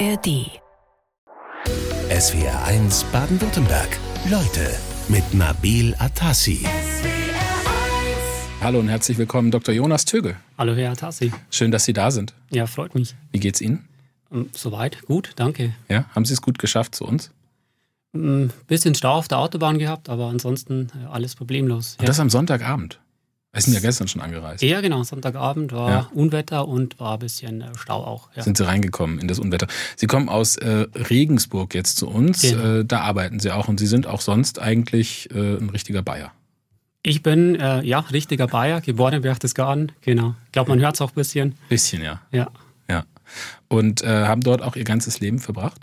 [0.00, 0.50] ARD.
[2.10, 3.88] SWR 1 Baden-Württemberg.
[4.28, 4.74] Leute
[5.08, 6.66] mit Nabil Atassi.
[8.60, 9.72] Hallo und herzlich willkommen, Dr.
[9.72, 10.36] Jonas Tögel.
[10.58, 11.32] Hallo, Herr Tassi.
[11.50, 12.34] Schön, dass Sie da sind.
[12.50, 13.14] Ja, freut mich.
[13.30, 13.88] Wie geht's Ihnen?
[14.32, 15.74] Ähm, Soweit, gut, danke.
[15.88, 17.30] Ja, haben Sie es gut geschafft zu uns?
[18.14, 21.96] Ein bisschen Stau auf der Autobahn gehabt, aber ansonsten äh, alles problemlos.
[22.00, 22.98] Und das am Sonntagabend.
[23.54, 24.62] Wir sind ja gestern schon angereist.
[24.62, 25.04] Ja, genau.
[25.04, 26.10] Sonntagabend war Ja.
[26.12, 28.28] Unwetter und war ein bisschen äh, Stau auch.
[28.34, 28.42] Ja.
[28.42, 29.68] Sind Sie reingekommen in das Unwetter?
[29.94, 32.42] Sie kommen aus äh, Regensburg jetzt zu uns.
[32.42, 32.80] Genau.
[32.80, 36.32] Äh, da arbeiten Sie auch und Sie sind auch sonst eigentlich äh, ein richtiger Bayer.
[37.04, 39.92] Ich bin, äh, ja, richtiger Bayer, geboren in Berchtesgaden.
[40.00, 40.34] Genau.
[40.46, 41.54] Ich glaube, man hört es auch ein bisschen.
[41.68, 42.22] Bisschen, ja.
[42.32, 42.50] Ja.
[42.90, 43.04] ja.
[43.68, 45.80] Und äh, haben dort auch Ihr ganzes Leben verbracht?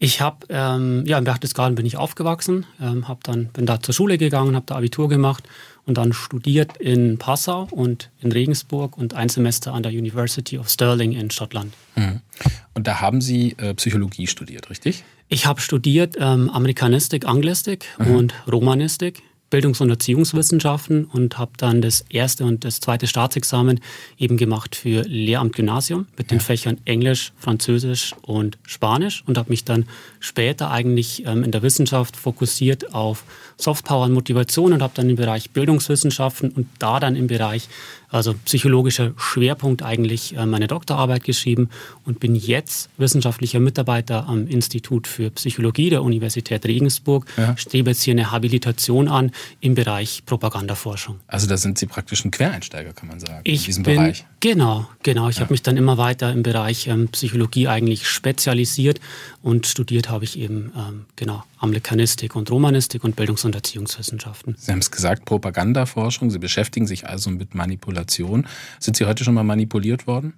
[0.00, 3.94] Ich habe, ähm, ja, in Berchtesgaden bin ich aufgewachsen, ähm, hab dann, bin da zur
[3.94, 5.44] Schule gegangen, habe da Abitur gemacht
[5.88, 10.68] und dann studiert in Passau und in Regensburg und ein Semester an der University of
[10.68, 11.72] Stirling in Schottland.
[12.74, 15.02] Und da haben Sie äh, Psychologie studiert, richtig?
[15.28, 22.04] Ich habe studiert ähm, Amerikanistik, Anglistik und Romanistik, Bildungs- und Erziehungswissenschaften und habe dann das
[22.10, 23.80] erste und das zweite Staatsexamen
[24.18, 29.64] eben gemacht für Lehramt Gymnasium mit den Fächern Englisch, Französisch und Spanisch und habe mich
[29.64, 29.86] dann
[30.20, 33.24] später eigentlich ähm, in der Wissenschaft fokussiert auf
[33.56, 37.68] Softpower und Motivation und habe dann im Bereich Bildungswissenschaften und da dann im Bereich
[38.10, 41.68] also psychologischer Schwerpunkt eigentlich äh, meine Doktorarbeit geschrieben
[42.04, 47.56] und bin jetzt wissenschaftlicher Mitarbeiter am Institut für Psychologie der Universität Regensburg, Ja.
[47.56, 51.20] strebe jetzt hier eine Habilitation an im Bereich Propagandaforschung.
[51.26, 54.24] Also da sind Sie praktisch ein Quereinsteiger, kann man sagen, in Ich diesem bin, Bereich.
[54.40, 55.28] Genau, genau.
[55.28, 59.00] Ich habe mich dann immer weiter im Bereich ähm, Psychologie eigentlich spezialisiert
[59.42, 64.56] und studiert habe ich eben ähm, genau Amerikanistik und Romanistik und Bildungs- und Erziehungswissenschaften.
[64.58, 66.30] Sie haben es gesagt, Propagandaforschung.
[66.30, 68.46] Sie beschäftigen sich also mit Manipulation.
[68.80, 70.34] Sind Sie heute schon mal manipuliert worden?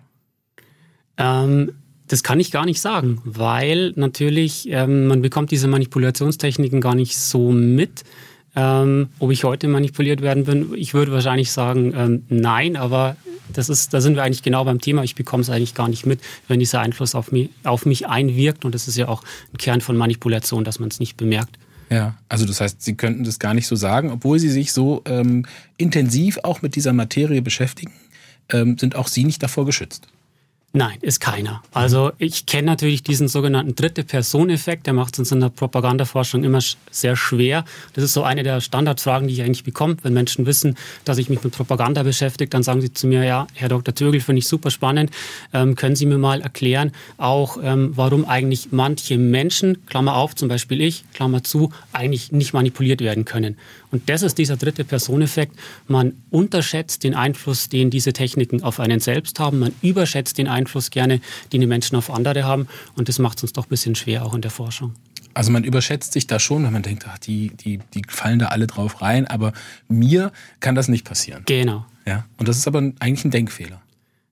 [1.17, 1.73] Ähm,
[2.09, 7.17] das kann ich gar nicht sagen, weil natürlich ähm, man bekommt diese Manipulationstechniken gar nicht
[7.17, 8.03] so mit.
[8.57, 13.17] Ähm, ob ich heute manipuliert werden bin, ich würde wahrscheinlich sagen, ähm, nein, aber
[13.53, 15.03] das ist, da sind wir eigentlich genau beim Thema.
[15.03, 18.65] Ich bekomme es eigentlich gar nicht mit, wenn dieser Einfluss auf mich, auf mich einwirkt.
[18.65, 19.23] Und das ist ja auch
[19.53, 21.59] ein Kern von Manipulation, dass man es nicht bemerkt.
[21.91, 25.03] Ja, also das heißt, Sie könnten das gar nicht so sagen, obwohl Sie sich so
[25.07, 25.45] ähm,
[25.77, 27.93] intensiv auch mit dieser Materie beschäftigen,
[28.51, 30.07] ähm, sind auch Sie nicht davor geschützt.
[30.73, 31.65] Nein, ist keiner.
[31.73, 36.45] Also ich kenne natürlich diesen sogenannten dritte Person-Effekt, der macht es uns in der Propagandaforschung
[36.45, 36.61] immer
[36.93, 37.65] sehr schwer.
[37.95, 41.29] Das ist so eine der Standardfragen, die ich eigentlich bekomme, wenn Menschen wissen, dass ich
[41.29, 43.93] mich mit Propaganda beschäftige, dann sagen sie zu mir, ja, Herr Dr.
[43.97, 45.11] Tögel, finde ich super spannend.
[45.53, 50.49] Ähm, können Sie mir mal erklären, auch ähm, warum eigentlich manche Menschen, Klammer auf, zum
[50.49, 53.57] Beispiel ich, Klammer zu, eigentlich nicht manipuliert werden können.
[53.91, 55.57] Und das ist dieser dritte Personeffekt.
[55.89, 59.59] Man unterschätzt den Einfluss, den diese Techniken auf einen selbst haben.
[59.59, 61.21] Man überschätzt den Einfluss gerne,
[61.53, 62.69] den die Menschen auf andere haben.
[62.97, 64.95] Und das macht es uns doch ein bisschen schwer, auch in der Forschung.
[65.35, 68.47] Also man überschätzt sich da schon, wenn man denkt, ach, die, die, die fallen da
[68.47, 69.53] alle drauf rein, aber
[69.89, 71.45] mir kann das nicht passieren.
[71.47, 71.87] Genau.
[72.05, 72.25] Ja?
[72.37, 73.81] Und das ist aber eigentlich ein Denkfehler.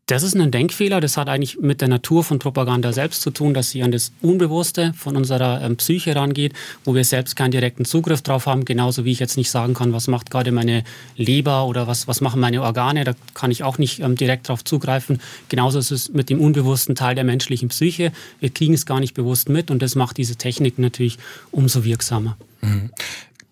[0.08, 1.02] Das ist ein Denkfehler.
[1.02, 4.10] Das hat eigentlich mit der Natur von Propaganda selbst zu tun, dass sie an das
[4.22, 6.54] Unbewusste von unserer ähm, Psyche rangeht,
[6.86, 8.64] wo wir selbst keinen direkten Zugriff drauf haben.
[8.64, 10.82] Genauso wie ich jetzt nicht sagen kann, was macht gerade meine
[11.16, 13.04] Leber oder was, was machen meine Organe.
[13.04, 15.20] Da kann ich auch nicht ähm, direkt drauf zugreifen.
[15.50, 18.10] Genauso ist es mit dem unbewussten Teil der menschlichen Psyche.
[18.40, 21.18] Wir kriegen es gar nicht bewusst mit und das macht diese Technik natürlich
[21.50, 22.38] umso wirksamer.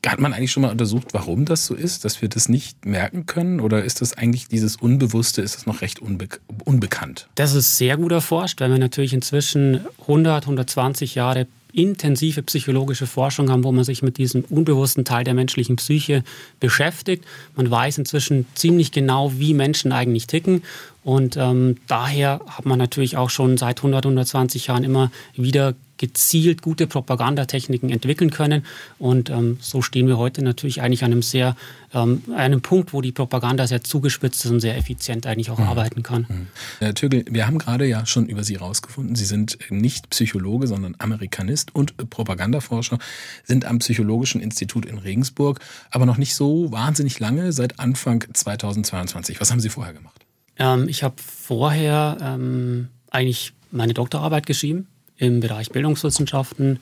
[0.07, 3.27] Hat man eigentlich schon mal untersucht, warum das so ist, dass wir das nicht merken
[3.27, 3.61] können?
[3.61, 6.29] Oder ist das eigentlich dieses Unbewusste, ist das noch recht unbe
[6.65, 7.29] unbekannt?
[7.35, 11.47] Das ist sehr gut erforscht, weil wir natürlich inzwischen 100, 120 Jahre
[11.77, 16.25] intensive psychologische Forschung haben, wo man sich mit diesem unbewussten Teil der menschlichen Psyche
[16.59, 17.25] beschäftigt.
[17.55, 20.63] Man weiß inzwischen ziemlich genau, wie Menschen eigentlich ticken.
[21.05, 26.63] Und ähm, daher hat man natürlich auch schon seit 100, 120 Jahren immer wieder gezielt
[26.63, 28.65] gute Propagandatechniken entwickeln können.
[28.99, 31.57] Und ähm, so stehen wir heute natürlich eigentlich an einem sehr,
[31.95, 36.03] ähm, einem Punkt, wo die Propaganda sehr zugespitzt ist und sehr effizient eigentlich auch arbeiten
[36.03, 36.49] kann.
[36.79, 40.95] Herr Tögel, wir haben gerade ja schon über Sie rausgefunden, Sie sind nicht Psychologe, sondern
[40.99, 42.99] Amerikanist und Propagandaforscher,
[43.45, 45.61] sind am Psychologischen Institut in Regensburg,
[45.91, 49.41] aber noch nicht so wahnsinnig lange, seit Anfang 2022.
[49.41, 50.27] Was haben Sie vorher gemacht?
[50.59, 54.89] Ähm, ich habe vorher ähm, eigentlich meine Doktorarbeit geschrieben
[55.19, 56.81] im Bereich Bildungswissenschaften,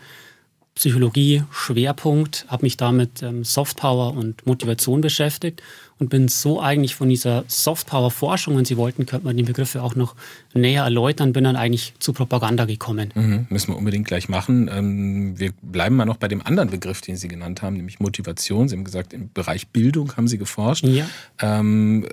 [0.74, 5.62] Psychologie, Schwerpunkt, habe mich damit ähm, Softpower und Motivation beschäftigt
[5.98, 9.94] und bin so eigentlich von dieser Softpower-Forschung, wenn Sie wollten, könnte man die Begriffe auch
[9.94, 10.14] noch
[10.52, 13.12] näher erläutern, bin dann eigentlich zu Propaganda gekommen.
[13.14, 14.70] Mhm, müssen wir unbedingt gleich machen.
[14.72, 18.68] Ähm, wir bleiben mal noch bei dem anderen Begriff, den Sie genannt haben, nämlich Motivation.
[18.68, 20.84] Sie haben gesagt, im Bereich Bildung haben Sie geforscht.
[20.84, 21.06] Ja.
[21.40, 22.06] Ähm,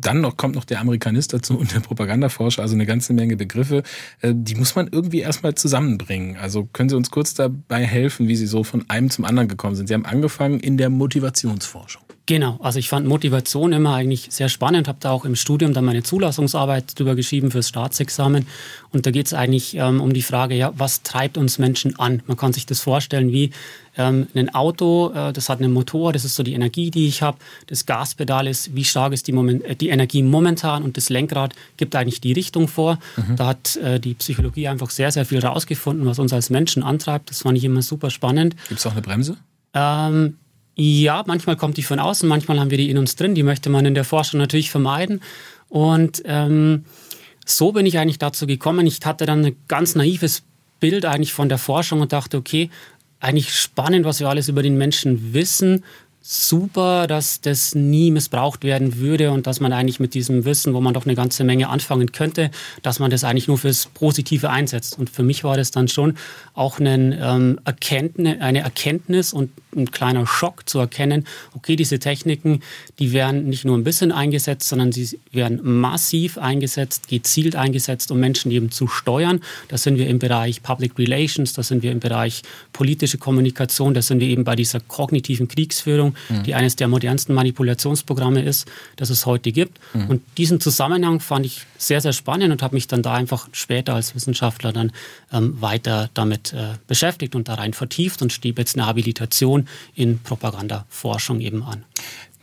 [0.00, 3.82] dann noch, kommt noch der Amerikanist dazu und der Propagandaforscher, also eine ganze Menge Begriffe.
[4.20, 6.36] Äh, die muss man irgendwie erstmal zusammenbringen.
[6.36, 9.74] Also können Sie uns kurz dabei helfen, wie Sie so von einem zum anderen gekommen
[9.74, 9.88] sind?
[9.88, 12.02] Sie haben angefangen in der Motivationsforschung.
[12.32, 15.84] Genau, also ich fand Motivation immer eigentlich sehr spannend, habe da auch im Studium dann
[15.84, 18.46] meine Zulassungsarbeit drüber geschrieben fürs Staatsexamen
[18.90, 22.22] und da geht es eigentlich ähm, um die Frage, ja, was treibt uns Menschen an?
[22.26, 23.50] Man kann sich das vorstellen wie
[23.98, 27.20] ähm, ein Auto, äh, das hat einen Motor, das ist so die Energie, die ich
[27.20, 27.36] habe,
[27.66, 31.54] das Gaspedal ist, wie stark ist die, Moment, äh, die Energie momentan und das Lenkrad
[31.76, 32.98] gibt eigentlich die Richtung vor.
[33.18, 33.36] Mhm.
[33.36, 37.28] Da hat äh, die Psychologie einfach sehr, sehr viel rausgefunden, was uns als Menschen antreibt.
[37.28, 38.56] Das fand ich immer super spannend.
[38.70, 39.36] Gibt es auch eine Bremse?
[39.74, 40.38] Ähm,
[40.74, 43.34] ja, manchmal kommt die von außen, manchmal haben wir die in uns drin.
[43.34, 45.20] Die möchte man in der Forschung natürlich vermeiden.
[45.68, 46.84] Und ähm,
[47.44, 48.86] so bin ich eigentlich dazu gekommen.
[48.86, 50.42] Ich hatte dann ein ganz naives
[50.80, 52.70] Bild eigentlich von der Forschung und dachte, okay,
[53.20, 55.84] eigentlich spannend, was wir alles über den Menschen wissen
[56.22, 60.80] super, dass das nie missbraucht werden würde und dass man eigentlich mit diesem Wissen, wo
[60.80, 62.50] man doch eine ganze Menge anfangen könnte,
[62.82, 64.98] dass man das eigentlich nur fürs Positive einsetzt.
[64.98, 66.16] Und für mich war das dann schon
[66.54, 72.60] auch ein, ähm, Erkenntnis, eine Erkenntnis und ein kleiner Schock zu erkennen, okay, diese Techniken,
[72.98, 78.20] die werden nicht nur ein bisschen eingesetzt, sondern sie werden massiv eingesetzt, gezielt eingesetzt, um
[78.20, 79.40] Menschen eben zu steuern.
[79.68, 82.42] Da sind wir im Bereich Public Relations, da sind wir im Bereich
[82.72, 86.42] politische Kommunikation, da sind wir eben bei dieser kognitiven Kriegsführung mhm.
[86.44, 89.78] die eines der modernsten Manipulationsprogramme ist, das es heute gibt.
[89.94, 90.08] Mhm.
[90.08, 93.94] Und diesen Zusammenhang fand ich sehr, sehr spannend und habe mich dann da einfach später
[93.94, 94.92] als Wissenschaftler dann
[95.32, 100.18] ähm, weiter damit äh, beschäftigt und da rein vertieft und stieb jetzt eine Habilitation in
[100.20, 101.84] Propagandaforschung eben an.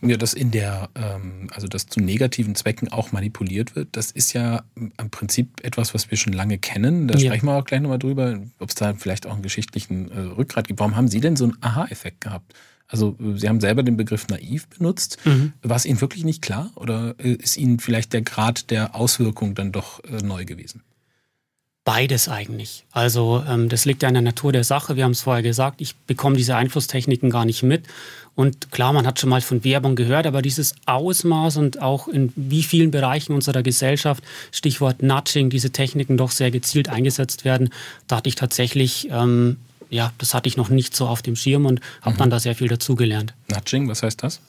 [0.02, 4.32] Ja, dass in der, ähm, also dass zu negativen Zwecken auch manipuliert wird, das ist
[4.34, 7.08] ja im Prinzip etwas, was wir schon lange kennen.
[7.08, 7.28] Da ja.
[7.28, 10.68] sprechen wir auch gleich nochmal drüber, ob es da vielleicht auch einen geschichtlichen äh, Rückgrat
[10.68, 10.80] gibt.
[10.80, 12.54] Warum haben Sie denn so einen Aha-Effekt gehabt?
[12.90, 15.20] Also Sie haben selber den Begriff naiv benutzt.
[15.24, 15.54] Mhm.
[15.62, 19.56] War es Ihnen wirklich nicht klar oder äh, ist Ihnen vielleicht der Grad der Auswirkung
[19.56, 20.82] dann doch äh, neu gewesen?
[21.86, 22.86] Beides eigentlich.
[22.92, 24.96] Also ähm, das liegt ja in der Natur der Sache.
[24.96, 27.86] Wir haben es vorher gesagt, ich bekomme diese Einflusstechniken gar nicht mit.
[28.36, 32.34] Und klar, man hat schon mal von Werbung gehört, aber dieses Ausmaß und auch in
[32.36, 37.70] wie vielen Bereichen unserer Gesellschaft, Stichwort Nudging, diese Techniken doch sehr gezielt eingesetzt werden,
[38.08, 39.58] da hatte ich tatsächlich ähm,
[39.90, 42.20] ja, das hatte ich noch nicht so auf dem Schirm und habe mhm.
[42.20, 43.34] dann da sehr viel dazugelernt.
[43.50, 44.40] Nudging, was heißt das?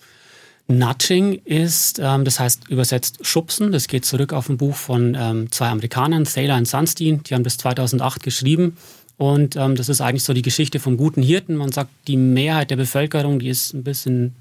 [0.69, 3.73] Nudging ist, ähm, das heißt übersetzt Schubsen.
[3.73, 7.23] Das geht zurück auf ein Buch von ähm, zwei Amerikanern, Thaler und Sunstein.
[7.25, 8.77] Die haben das 2008 geschrieben.
[9.17, 11.57] Und ähm, das ist eigentlich so die Geschichte vom guten Hirten.
[11.57, 14.35] Man sagt, die Mehrheit der Bevölkerung, die ist ein bisschen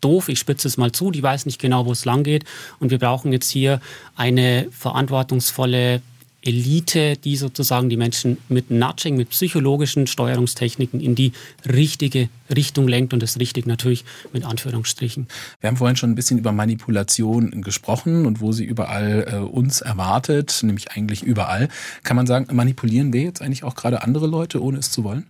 [0.00, 2.44] doof, ich spitze es mal zu, die weiß nicht genau, wo es lang geht.
[2.78, 3.80] Und wir brauchen jetzt hier
[4.16, 6.00] eine verantwortungsvolle
[6.42, 11.32] Elite, die sozusagen die Menschen mit Nudging, mit psychologischen Steuerungstechniken in die
[11.66, 15.28] richtige Richtung lenkt und das richtig natürlich mit Anführungsstrichen.
[15.60, 19.80] Wir haben vorhin schon ein bisschen über Manipulation gesprochen und wo sie überall äh, uns
[19.80, 21.68] erwartet, nämlich eigentlich überall.
[22.02, 25.26] Kann man sagen, manipulieren wir jetzt eigentlich auch gerade andere Leute, ohne es zu wollen?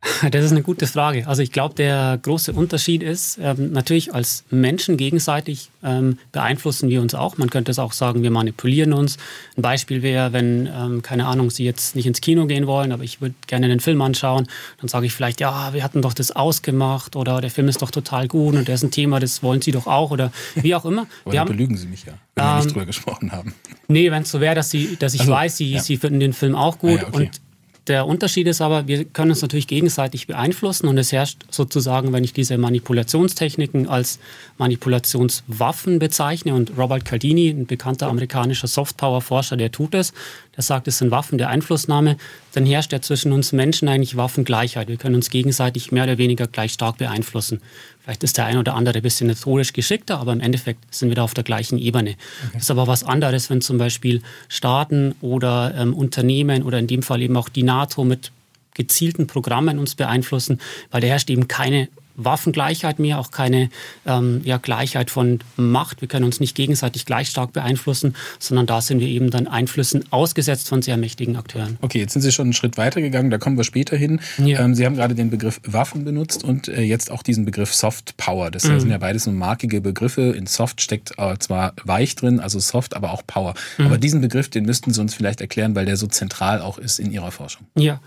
[0.30, 1.26] Das ist eine gute Frage.
[1.26, 7.00] Also ich glaube, der große Unterschied ist, ähm, natürlich als Menschen gegenseitig ähm, beeinflussen wir
[7.00, 7.38] uns auch.
[7.38, 9.16] Man könnte es auch sagen, wir manipulieren uns.
[9.56, 13.02] Ein Beispiel wäre, wenn, ähm, keine Ahnung, Sie jetzt nicht ins Kino gehen wollen, aber
[13.04, 14.46] ich würde gerne einen Film anschauen,
[14.80, 17.90] dann sage ich vielleicht, ja, wir hatten doch das ausgemacht oder der Film ist doch
[17.90, 20.84] total gut und der ist ein Thema, das wollen Sie doch auch oder wie auch
[20.84, 21.06] immer.
[21.24, 23.54] aber wir dann belügen Sie mich ja, wenn wir nicht drüber gesprochen haben.
[23.88, 25.80] Nee, wenn es so wäre, dass, dass ich also, weiß, Sie, ja.
[25.80, 27.16] Sie finden den Film auch gut ah, ja, okay.
[27.16, 27.40] und
[27.88, 32.24] der Unterschied ist aber, wir können uns natürlich gegenseitig beeinflussen und es herrscht sozusagen, wenn
[32.24, 34.18] ich diese Manipulationstechniken als
[34.58, 40.12] Manipulationswaffen bezeichne und Robert Cardini, ein bekannter amerikanischer Softpower-Forscher, der tut es,
[40.58, 42.16] der sagt, es sind Waffen der Einflussnahme,
[42.52, 44.88] dann herrscht ja zwischen uns Menschen eigentlich Waffengleichheit.
[44.88, 47.60] Wir können uns gegenseitig mehr oder weniger gleich stark beeinflussen.
[48.02, 51.14] Vielleicht ist der ein oder andere ein bisschen rhetorisch geschickter, aber im Endeffekt sind wir
[51.14, 52.10] da auf der gleichen Ebene.
[52.10, 52.50] Okay.
[52.54, 57.04] Das ist aber was anderes, wenn zum Beispiel Staaten oder ähm, Unternehmen oder in dem
[57.04, 58.32] Fall eben auch die NATO mit
[58.74, 60.60] gezielten Programmen uns beeinflussen,
[60.90, 61.88] weil da herrscht eben keine
[62.18, 63.70] Waffengleichheit mehr, auch keine
[64.04, 66.00] ähm, ja, Gleichheit von Macht.
[66.00, 70.04] Wir können uns nicht gegenseitig gleich stark beeinflussen, sondern da sind wir eben dann Einflüssen
[70.10, 71.78] ausgesetzt von sehr mächtigen Akteuren.
[71.80, 74.20] Okay, jetzt sind Sie schon einen Schritt weiter gegangen, da kommen wir später hin.
[74.38, 74.60] Ja.
[74.60, 78.16] Ähm, Sie haben gerade den Begriff Waffen benutzt und äh, jetzt auch diesen Begriff Soft
[78.16, 78.50] Power.
[78.50, 78.80] Das mhm.
[78.80, 80.22] sind ja beides so markige Begriffe.
[80.36, 83.54] In Soft steckt äh, zwar weich drin, also Soft, aber auch Power.
[83.78, 83.86] Mhm.
[83.86, 86.98] Aber diesen Begriff, den müssten Sie uns vielleicht erklären, weil der so zentral auch ist
[86.98, 87.66] in Ihrer Forschung.
[87.76, 88.00] Ja.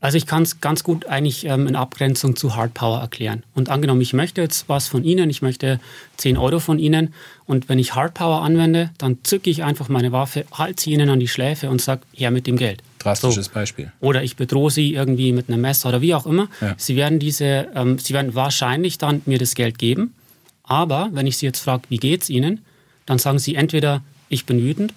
[0.00, 3.42] Also ich kann es ganz gut eigentlich ähm, in Abgrenzung zu Hard Power erklären.
[3.54, 5.78] Und angenommen, ich möchte jetzt was von Ihnen, ich möchte
[6.16, 7.12] 10 Euro von Ihnen
[7.44, 11.10] und wenn ich Hard Power anwende, dann zücke ich einfach meine Waffe, halte sie Ihnen
[11.10, 12.82] an die Schläfe und sage, her mit dem Geld.
[12.98, 13.52] Drastisches so.
[13.52, 13.92] Beispiel.
[14.00, 16.48] Oder ich bedrohe Sie irgendwie mit einem Messer oder wie auch immer.
[16.62, 16.74] Ja.
[16.78, 20.14] Sie werden diese, ähm, Sie werden wahrscheinlich dann mir das Geld geben.
[20.62, 22.64] Aber wenn ich Sie jetzt frage, wie geht's Ihnen,
[23.04, 24.94] dann sagen Sie entweder, ich bin wütend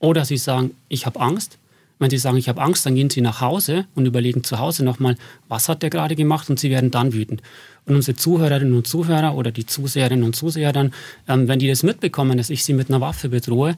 [0.00, 1.56] oder Sie sagen, ich habe Angst
[2.04, 4.84] wenn Sie sagen, ich habe Angst, dann gehen Sie nach Hause und überlegen zu Hause
[4.84, 5.16] nochmal,
[5.48, 7.40] was hat der gerade gemacht und Sie werden dann wütend.
[7.86, 10.92] Und unsere Zuhörerinnen und Zuhörer oder die Zuseherinnen und Zuseher dann,
[11.28, 13.76] ähm, wenn die das mitbekommen, dass ich sie mit einer Waffe bedrohe,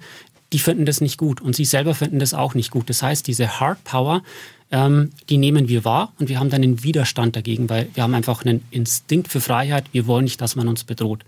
[0.52, 2.90] die finden das nicht gut und sie selber finden das auch nicht gut.
[2.90, 4.22] Das heißt, diese Hard Power,
[4.70, 8.14] ähm, die nehmen wir wahr und wir haben dann einen Widerstand dagegen, weil wir haben
[8.14, 9.84] einfach einen Instinkt für Freiheit.
[9.92, 11.24] Wir wollen nicht, dass man uns bedroht.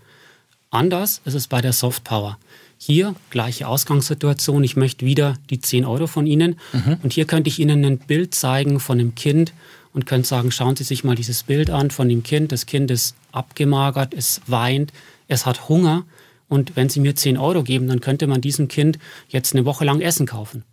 [0.69, 2.37] Anders ist es bei der Soft Power.
[2.81, 6.97] Hier gleiche Ausgangssituation, ich möchte wieder die 10 Euro von Ihnen mhm.
[7.03, 9.51] und hier könnte ich Ihnen ein Bild zeigen von einem Kind
[9.93, 12.53] und könnte sagen, schauen Sie sich mal dieses Bild an von dem Kind.
[12.53, 14.93] Das Kind ist abgemagert, es weint,
[15.27, 16.05] es hat Hunger
[16.47, 19.83] und wenn Sie mir 10 Euro geben, dann könnte man diesem Kind jetzt eine Woche
[19.83, 20.63] lang Essen kaufen.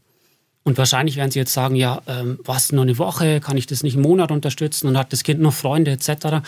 [0.62, 3.82] Und wahrscheinlich werden Sie jetzt sagen, ja, ähm, was, nur eine Woche, kann ich das
[3.82, 6.46] nicht einen Monat unterstützen und hat das Kind noch Freunde etc.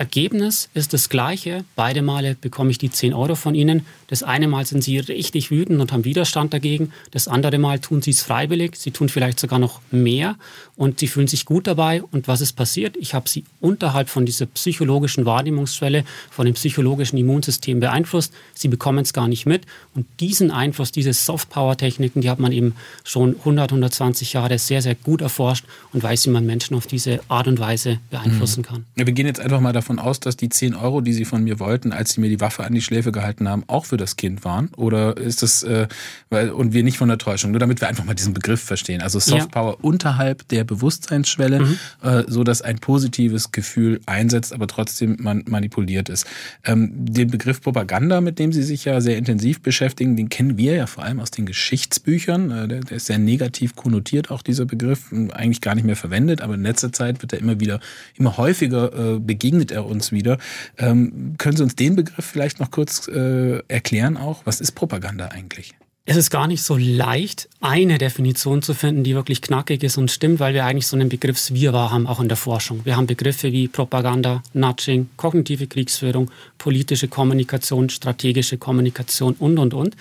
[0.00, 1.64] Ergebnis ist das gleiche.
[1.76, 3.84] Beide Male bekomme ich die 10 Euro von Ihnen.
[4.10, 6.92] Das eine Mal sind Sie richtig wütend und haben Widerstand dagegen.
[7.10, 8.76] Das andere Mal tun Sie es freiwillig.
[8.76, 10.36] Sie tun vielleicht sogar noch mehr
[10.76, 12.02] und Sie fühlen sich gut dabei.
[12.02, 12.96] Und was ist passiert?
[12.96, 18.32] Ich habe Sie unterhalb von dieser psychologischen Wahrnehmungsschwelle, von dem psychologischen Immunsystem beeinflusst.
[18.54, 19.66] Sie bekommen es gar nicht mit.
[19.94, 22.74] Und diesen Einfluss, diese Soft-Power-Techniken, die hat man eben
[23.04, 27.20] schon 100, 120 Jahre sehr, sehr gut erforscht und weiß, wie man Menschen auf diese
[27.28, 28.64] Art und Weise beeinflussen mhm.
[28.64, 28.84] kann.
[28.96, 31.24] Ja, wir gehen jetzt einfach mal davon davon aus, dass die 10 Euro, die Sie
[31.24, 33.96] von mir wollten, als Sie mir die Waffe an die Schläfe gehalten haben, auch für
[34.00, 34.70] das Kind waren?
[34.76, 35.88] Oder ist das, äh,
[36.28, 37.50] weil, und wir nicht von der Täuschung?
[37.50, 39.02] Nur damit wir einfach mal diesen Begriff verstehen.
[39.02, 39.78] Also Soft Power ja.
[39.82, 41.78] unterhalb der Bewusstseinsschwelle, mhm.
[42.02, 46.26] äh, so dass ein positives Gefühl einsetzt, aber trotzdem man manipuliert ist.
[46.64, 50.74] Ähm, den Begriff Propaganda, mit dem Sie sich ja sehr intensiv beschäftigen, den kennen wir
[50.74, 52.50] ja vor allem aus den Geschichtsbüchern.
[52.50, 56.42] Äh, der, der ist sehr negativ konnotiert, auch dieser Begriff, eigentlich gar nicht mehr verwendet,
[56.42, 57.80] aber in letzter Zeit wird er immer wieder,
[58.14, 60.38] immer häufiger äh, begegnet er er uns wieder.
[60.78, 64.42] Ähm, können Sie uns den Begriff vielleicht noch kurz äh, erklären auch?
[64.44, 65.74] Was ist Propaganda eigentlich?
[66.06, 70.10] Es ist gar nicht so leicht, eine Definition zu finden, die wirklich knackig ist und
[70.10, 72.84] stimmt, weil wir eigentlich so einen Begriffswirrwarr haben, auch in der Forschung.
[72.84, 79.96] Wir haben Begriffe wie Propaganda, Nudging, kognitive Kriegsführung, politische Kommunikation, strategische Kommunikation und, und, und.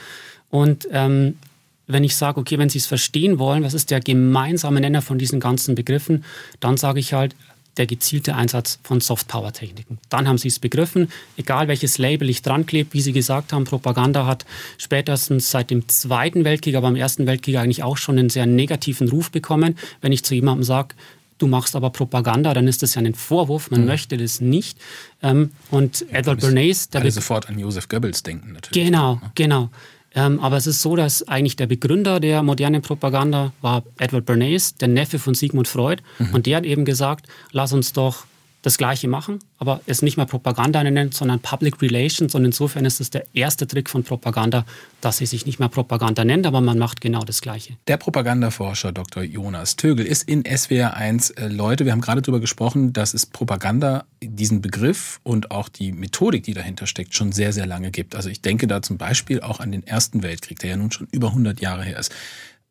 [0.50, 1.38] Und ähm,
[1.86, 5.20] wenn ich sage, okay, wenn Sie es verstehen wollen, was ist der gemeinsame Nenner von
[5.20, 6.24] diesen ganzen Begriffen,
[6.60, 7.36] dann sage ich halt,
[7.78, 10.00] der gezielte Einsatz von Soft-Power-Techniken.
[10.10, 13.64] Dann haben Sie es begriffen, egal welches Label ich dran klebe, wie Sie gesagt haben,
[13.64, 14.46] Propaganda hat
[14.78, 19.10] spätestens seit dem Zweiten Weltkrieg, aber im Ersten Weltkrieg eigentlich auch schon einen sehr negativen
[19.10, 19.78] Ruf bekommen.
[20.02, 20.96] Wenn ich zu jemandem sage,
[21.38, 23.88] du machst aber Propaganda, dann ist das ja ein Vorwurf, man mhm.
[23.88, 24.78] möchte das nicht.
[25.24, 26.90] Ähm, und Edward Bernays...
[26.90, 28.86] Der sofort an Joseph Goebbels denken natürlich.
[28.86, 29.70] Genau, genau.
[30.16, 34.76] Ähm, aber es ist so, dass eigentlich der Begründer der modernen Propaganda war Edward Bernays,
[34.76, 36.02] der Neffe von Sigmund Freud.
[36.18, 36.34] Mhm.
[36.34, 38.26] Und der hat eben gesagt, lass uns doch
[38.62, 42.36] das Gleiche machen, aber es nicht mehr Propaganda nennen, sondern Public Relations.
[42.36, 44.66] Und insofern ist es der erste Trick von Propaganda,
[45.00, 47.78] dass sie sich nicht mehr Propaganda nennt, aber man macht genau das Gleiche.
[47.88, 49.24] Der Propagandaforscher Dr.
[49.24, 51.32] Jonas Tögel ist in SWR 1.
[51.32, 55.94] Äh, Leute, wir haben gerade darüber gesprochen, dass es Propaganda, diesen Begriff und auch die
[55.94, 58.16] Methodik, die dahinter steckt, schon sehr, sehr lange gibt.
[58.16, 61.08] Also ich denke da zum Beispiel auch an den Ersten Weltkrieg, der ja nun schon
[61.12, 62.14] über 100 Jahre her ist.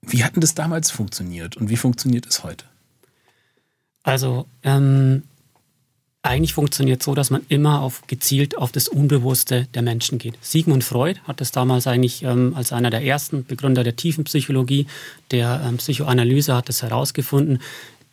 [0.03, 2.67] Wie hat denn das damals funktioniert und wie funktioniert es heute?
[4.03, 5.23] Also ähm,
[6.29, 10.35] eigentlich funktioniert so, dass man immer auf, gezielt auf das Unbewusste der Menschen geht.
[10.43, 14.87] Sigmund Freud hat das damals eigentlich ähm, als einer der ersten Begründer der Tiefenpsychologie,
[15.31, 17.61] der ähm, Psychoanalyse hat das herausgefunden,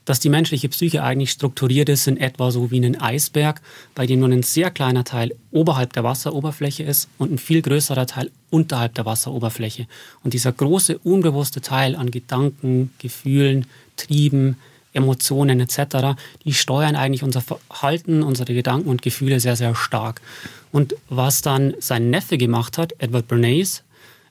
[0.06, 3.62] dass die menschliche Psyche eigentlich strukturiert ist in etwa so wie ein Eisberg,
[3.96, 8.06] bei dem nur ein sehr kleiner Teil oberhalb der Wasseroberfläche ist und ein viel größerer
[8.06, 9.88] Teil unterhalb der Wasseroberfläche.
[10.24, 13.66] Und dieser große unbewusste Teil an Gedanken, Gefühlen,
[13.98, 14.58] Trieben,
[14.96, 20.22] Emotionen etc., die steuern eigentlich unser Verhalten, unsere Gedanken und Gefühle sehr, sehr stark.
[20.72, 23.84] Und was dann sein Neffe gemacht hat, Edward Bernays,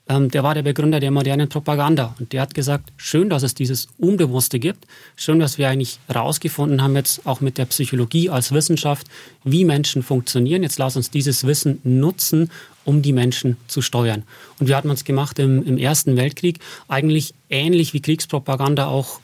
[0.09, 2.15] ähm, der war der Begründer der modernen Propaganda.
[2.19, 4.87] Und der hat gesagt, schön, dass es dieses Unbewusste gibt.
[5.17, 9.07] Schön, dass wir eigentlich herausgefunden haben, jetzt auch mit der Psychologie als Wissenschaft,
[9.45, 10.63] wie Menschen funktionieren.
[10.63, 12.51] Jetzt lass uns dieses Wissen nutzen,
[12.85, 14.25] um die Menschen zu steuern.
[14.61, 19.21] Und wir hatten uns gemacht im, im Ersten Weltkrieg, eigentlich ähnlich wie Kriegspropaganda auch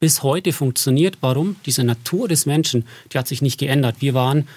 [0.00, 1.18] bis heute funktioniert.
[1.20, 1.56] Warum?
[1.66, 3.96] Diese Natur des Menschen, die hat sich nicht geändert.
[4.00, 4.48] Wir waren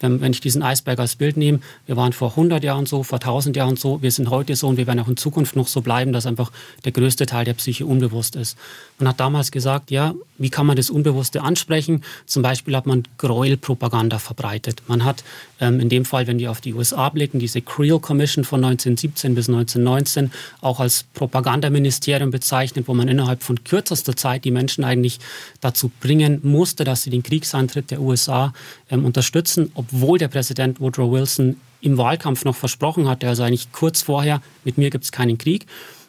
[0.00, 3.16] wenn, wenn ich diesen Eisberg als Bild nehme, wir waren vor 100 Jahren so, vor
[3.16, 5.80] 1000 Jahren so, wir sind heute so und wir werden auch in Zukunft noch so
[5.80, 6.52] bleiben, dass einfach
[6.84, 8.56] der größte Teil der Psyche unbewusst ist.
[8.98, 12.02] Man hat damals gesagt, ja, wie kann man das Unbewusste ansprechen?
[12.26, 14.82] Zum Beispiel hat man Gräuelpropaganda verbreitet.
[14.86, 15.24] Man hat
[15.60, 19.34] ähm, in dem Fall, wenn wir auf die USA blicken, diese Creel Commission von 1917
[19.34, 25.18] bis 1919 auch als Propagandaministerium bezeichnet, wo man innerhalb von kürzester Zeit die Menschen eigentlich
[25.60, 28.52] dazu bringen musste, dass sie den Kriegsantritt der USA
[28.90, 34.02] ähm, unterstützen, obwohl der Präsident Woodrow Wilson im Wahlkampf noch versprochen hatte, also eigentlich kurz
[34.02, 35.66] vorher, mit mir gibt es keinen Krieg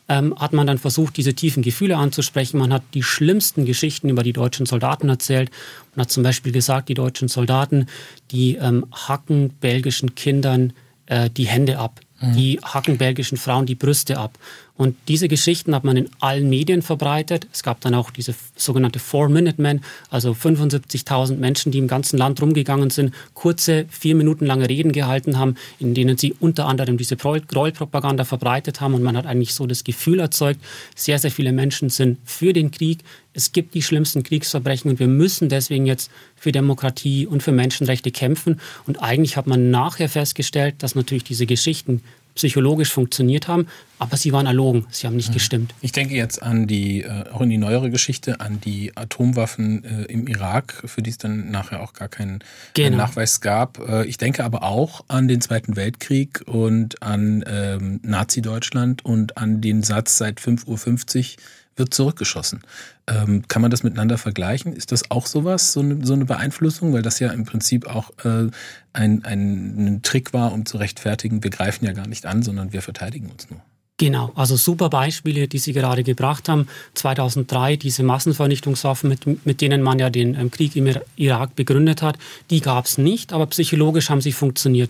[0.10, 2.58] ähm, hat man dann versucht, diese tiefen Gefühle anzusprechen.
[2.58, 5.52] Man hat die schlimmsten Geschichten über die deutschen Soldaten erzählt.
[5.96, 7.86] Man hat zum Beispiel gesagt, die deutschen Soldaten,
[8.32, 10.74] die ähm, hacken belgischen Kindern
[11.06, 12.02] äh, die Hände ab.
[12.20, 12.34] Mhm.
[12.34, 14.38] Die hacken belgischen Frauen die Brüste ab.
[14.80, 17.48] Und diese Geschichten hat man in allen Medien verbreitet.
[17.52, 22.90] Es gab dann auch diese sogenannte Four-Minute-Men, also 75.000 Menschen, die im ganzen Land rumgegangen
[22.90, 28.24] sind, kurze, vier Minuten lange Reden gehalten haben, in denen sie unter anderem diese Gräuelpropaganda
[28.24, 28.94] verbreitet haben.
[28.94, 30.62] Und man hat eigentlich so das Gefühl erzeugt,
[30.96, 33.00] sehr, sehr viele Menschen sind für den Krieg.
[33.34, 38.12] Es gibt die schlimmsten Kriegsverbrechen und wir müssen deswegen jetzt für Demokratie und für Menschenrechte
[38.12, 38.62] kämpfen.
[38.88, 42.02] Und eigentlich hat man nachher festgestellt, dass natürlich diese Geschichten
[42.40, 43.68] psychologisch funktioniert haben,
[43.98, 45.34] aber sie waren erlogen, sie haben nicht mhm.
[45.34, 45.74] gestimmt.
[45.82, 50.04] Ich denke jetzt an die, äh, auch in die neuere Geschichte, an die Atomwaffen äh,
[50.06, 52.40] im Irak, für die es dann nachher auch gar keinen
[52.76, 52.96] genau.
[52.96, 53.78] Nachweis gab.
[53.80, 59.60] Äh, ich denke aber auch an den Zweiten Weltkrieg und an ähm, Nazi-Deutschland und an
[59.60, 61.44] den Satz seit 5.50 Uhr
[61.80, 62.62] wird zurückgeschossen.
[63.08, 64.74] Ähm, kann man das miteinander vergleichen?
[64.74, 66.94] Ist das auch sowas, so eine, so eine Beeinflussung?
[66.94, 68.50] Weil das ja im Prinzip auch äh,
[68.94, 72.74] ein, ein, ein Trick war, um zu rechtfertigen, wir greifen ja gar nicht an, sondern
[72.74, 73.62] wir verteidigen uns nur.
[74.00, 76.68] Genau, also super Beispiele, die Sie gerade gebracht haben.
[76.94, 82.18] 2003 diese Massenvernichtungswaffen, mit, mit denen man ja den ähm, Krieg im Irak begründet hat,
[82.50, 84.90] die gab es nicht, aber psychologisch haben sie funktioniert.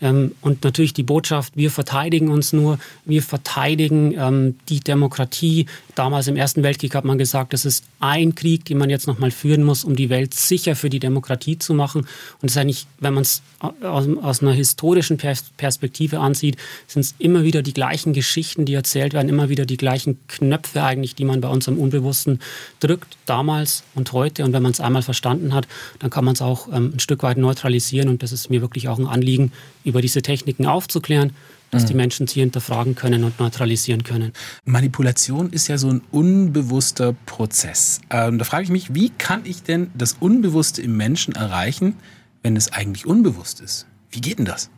[0.00, 5.66] Ähm, und natürlich die Botschaft, wir verteidigen uns nur, wir verteidigen ähm, die Demokratie.
[5.94, 9.30] Damals im Ersten Weltkrieg hat man gesagt, das ist ein Krieg, den man jetzt nochmal
[9.30, 12.02] führen muss, um die Welt sicher für die Demokratie zu machen.
[12.40, 13.42] Und es ist eigentlich, wenn man es
[13.82, 15.18] aus, aus, einer historischen
[15.56, 19.76] Perspektive ansieht, sind es immer wieder die gleichen Geschichten, die erzählt werden, immer wieder die
[19.76, 22.38] gleichen Knöpfe eigentlich, die man bei uns im Unbewussten
[22.78, 24.44] drückt, damals und heute.
[24.44, 25.66] Und wenn man es einmal verstanden hat,
[25.98, 28.08] dann kann man es auch ähm, ein Stück weit neutralisieren.
[28.08, 29.50] Und das ist mir wirklich auch ein Anliegen,
[29.88, 31.32] über diese Techniken aufzuklären,
[31.70, 31.86] dass mhm.
[31.88, 34.32] die Menschen sie hinterfragen können und neutralisieren können.
[34.64, 38.00] Manipulation ist ja so ein unbewusster Prozess.
[38.10, 41.96] Ähm, da frage ich mich, wie kann ich denn das Unbewusste im Menschen erreichen,
[42.42, 43.86] wenn es eigentlich unbewusst ist?
[44.10, 44.70] Wie geht denn das?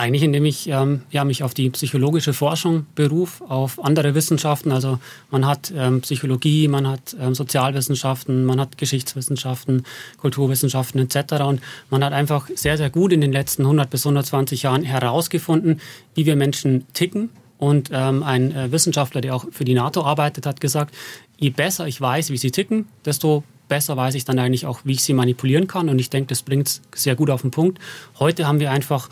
[0.00, 4.72] Eigentlich, indem ich ähm, ja, mich auf die psychologische Forschung beruf, auf andere Wissenschaften.
[4.72, 4.98] Also
[5.30, 9.84] man hat ähm, Psychologie, man hat ähm, Sozialwissenschaften, man hat Geschichtswissenschaften,
[10.16, 11.42] Kulturwissenschaften etc.
[11.42, 11.60] Und
[11.90, 15.82] man hat einfach sehr, sehr gut in den letzten 100 bis 120 Jahren herausgefunden,
[16.14, 17.28] wie wir Menschen ticken.
[17.58, 20.94] Und ähm, ein äh, Wissenschaftler, der auch für die NATO arbeitet, hat gesagt,
[21.36, 24.92] je besser ich weiß, wie sie ticken, desto besser weiß ich dann eigentlich auch, wie
[24.92, 25.90] ich sie manipulieren kann.
[25.90, 27.78] Und ich denke, das bringt es sehr gut auf den Punkt.
[28.18, 29.10] Heute haben wir einfach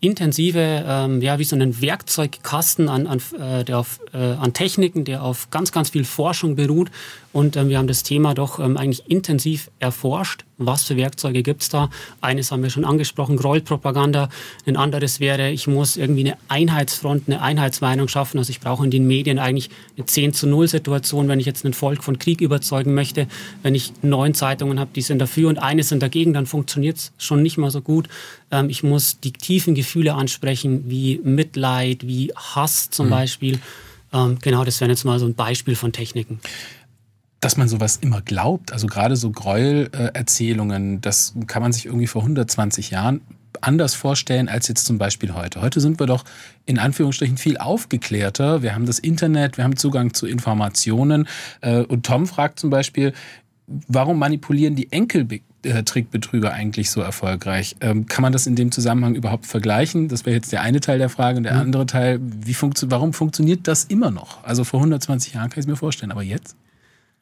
[0.00, 5.04] intensive, ähm, ja, wie so einen Werkzeugkasten an, an, äh, der auf, äh, an Techniken,
[5.04, 6.90] der auf ganz, ganz viel Forschung beruht.
[7.32, 10.44] Und ähm, wir haben das Thema doch ähm, eigentlich intensiv erforscht.
[10.58, 11.88] Was für Werkzeuge gibt es da?
[12.20, 14.28] Eines haben wir schon angesprochen, Grollpropaganda.
[14.66, 18.38] Ein anderes wäre, ich muss irgendwie eine Einheitsfront, eine Einheitsmeinung schaffen.
[18.38, 21.64] Also ich brauche in den Medien eigentlich eine 10 zu 0 Situation, wenn ich jetzt
[21.64, 23.28] ein Volk von Krieg überzeugen möchte.
[23.62, 27.12] Wenn ich neun Zeitungen habe, die sind dafür und eine sind dagegen, dann funktioniert es
[27.16, 28.08] schon nicht mal so gut.
[28.50, 33.10] Ähm, ich muss die tiefen Gefühle ansprechen, wie Mitleid, wie Hass zum mhm.
[33.10, 33.60] Beispiel.
[34.12, 36.40] Ähm, genau, das wäre jetzt mal so ein Beispiel von Techniken
[37.40, 42.22] dass man sowas immer glaubt, also gerade so Gräuelerzählungen, das kann man sich irgendwie vor
[42.22, 43.22] 120 Jahren
[43.62, 45.60] anders vorstellen als jetzt zum Beispiel heute.
[45.60, 46.24] Heute sind wir doch
[46.66, 48.62] in Anführungsstrichen viel aufgeklärter.
[48.62, 51.28] Wir haben das Internet, wir haben Zugang zu Informationen.
[51.60, 53.12] Äh, und Tom fragt zum Beispiel,
[53.66, 57.76] warum manipulieren die Enkeltrickbetrüger eigentlich so erfolgreich?
[57.80, 60.08] Ähm, kann man das in dem Zusammenhang überhaupt vergleichen?
[60.08, 61.38] Das wäre jetzt der eine Teil der Frage.
[61.38, 61.60] Und der mhm.
[61.60, 64.42] andere Teil, wie funktio warum funktioniert das immer noch?
[64.44, 66.56] Also vor 120 Jahren kann ich es mir vorstellen, aber jetzt?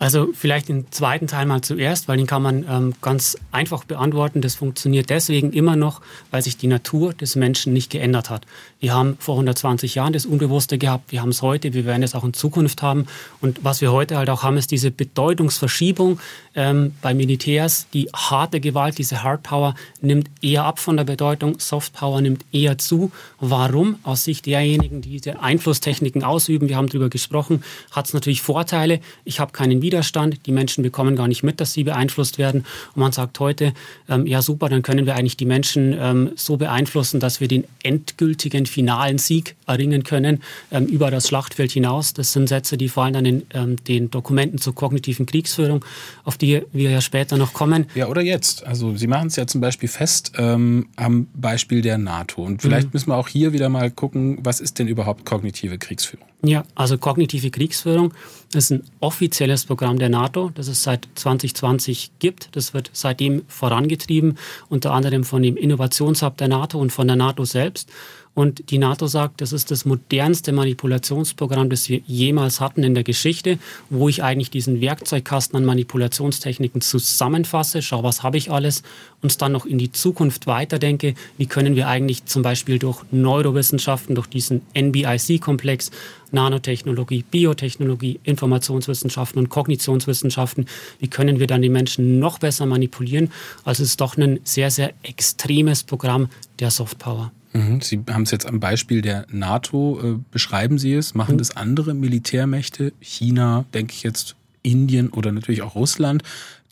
[0.01, 4.41] Also vielleicht den zweiten Teil mal zuerst, weil den kann man ähm, ganz einfach beantworten.
[4.41, 8.47] Das funktioniert deswegen immer noch, weil sich die Natur des Menschen nicht geändert hat.
[8.79, 12.15] Wir haben vor 120 Jahren das Unbewusste gehabt, wir haben es heute, wir werden es
[12.15, 13.07] auch in Zukunft haben.
[13.41, 16.21] Und was wir heute halt auch haben, ist diese Bedeutungsverschiebung
[16.55, 17.89] ähm, bei Militärs.
[17.93, 22.45] Die harte Gewalt, diese Hard Power nimmt eher ab von der Bedeutung, Soft Power nimmt
[22.53, 23.11] eher zu.
[23.41, 23.97] Warum?
[24.05, 29.01] Aus Sicht derjenigen, die diese Einflusstechniken ausüben, wir haben darüber gesprochen, hat es natürlich Vorteile.
[29.25, 29.88] Ich habe keinen.
[29.91, 32.65] Die Menschen bekommen gar nicht mit, dass sie beeinflusst werden.
[32.95, 33.73] Und man sagt heute,
[34.09, 37.65] ähm, ja super, dann können wir eigentlich die Menschen ähm, so beeinflussen, dass wir den
[37.83, 42.15] endgültigen finalen Sieg erringen können ähm, über das Schlachtfeld hinaus.
[42.15, 45.85] Das sind Sätze, die fallen dann in ähm, den Dokumenten zur kognitiven Kriegsführung,
[46.25, 47.87] auf die wir ja später noch kommen.
[47.95, 48.67] Ja, oder jetzt.
[48.67, 52.43] Also Sie machen es ja zum Beispiel fest ähm, am Beispiel der NATO.
[52.43, 52.93] Und vielleicht mhm.
[52.95, 56.28] müssen wir auch hier wieder mal gucken, was ist denn überhaupt kognitive Kriegsführung?
[56.43, 58.15] Ja, also kognitive Kriegsführung
[58.55, 62.55] ist ein offizielles Programm der NATO, das es seit 2020 gibt.
[62.55, 67.45] Das wird seitdem vorangetrieben, unter anderem von dem Innovationshub der NATO und von der NATO
[67.45, 67.91] selbst.
[68.39, 73.03] Und die NATO sagt, das ist das modernste Manipulationsprogramm, das wir jemals hatten in der
[73.03, 73.59] Geschichte,
[73.91, 78.85] wo ich eigentlich diesen Werkzeugkasten an Manipulationstechniken zusammenfasse, schau, was habe ich alles,
[79.23, 84.15] und dann noch in die Zukunft weiterdenke, wie können wir eigentlich zum Beispiel durch Neurowissenschaften,
[84.15, 85.91] durch diesen NBIC-Komplex,
[86.31, 90.67] Nanotechnologie, Biotechnologie, Informationswissenschaften und Kognitionswissenschaften,
[91.01, 93.33] wie können wir dann die Menschen noch besser manipulieren?
[93.65, 96.29] Also es ist doch ein sehr, sehr extremes Programm
[96.61, 97.33] der Softpower.
[97.53, 97.81] Mhm.
[97.81, 101.39] Sie haben es jetzt am Beispiel der NATO, äh, beschreiben Sie es, machen mhm.
[101.39, 106.23] das andere Militärmächte, China, denke ich jetzt, Indien oder natürlich auch Russland,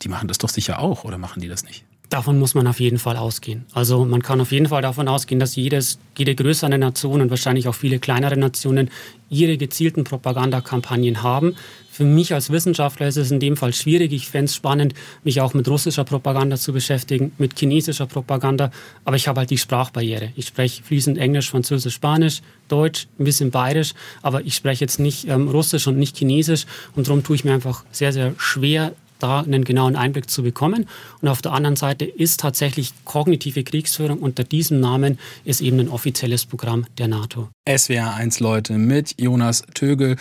[0.01, 1.85] die machen das doch sicher auch, oder machen die das nicht?
[2.09, 3.65] Davon muss man auf jeden Fall ausgehen.
[3.73, 7.67] Also man kann auf jeden Fall davon ausgehen, dass jedes, jede größere Nation und wahrscheinlich
[7.67, 8.89] auch viele kleinere Nationen
[9.29, 11.55] ihre gezielten Propagandakampagnen haben.
[11.91, 14.13] Für mich als Wissenschaftler ist es in dem Fall schwierig.
[14.13, 14.93] Ich fände es spannend,
[15.25, 18.71] mich auch mit russischer Propaganda zu beschäftigen, mit chinesischer Propaganda.
[19.03, 20.29] Aber ich habe halt die Sprachbarriere.
[20.35, 23.93] Ich spreche fließend Englisch, Französisch, Spanisch, Deutsch, ein bisschen Bayerisch.
[24.21, 26.67] Aber ich spreche jetzt nicht ähm, Russisch und nicht Chinesisch.
[26.95, 30.87] Und darum tue ich mir einfach sehr, sehr schwer, da einen genauen Einblick zu bekommen.
[31.21, 35.89] Und auf der anderen Seite ist tatsächlich kognitive Kriegsführung unter diesem Namen ist eben ein
[35.89, 37.49] offizielles Programm der NATO.
[37.67, 40.15] SWR 1 Leute mit Jonas Tögel,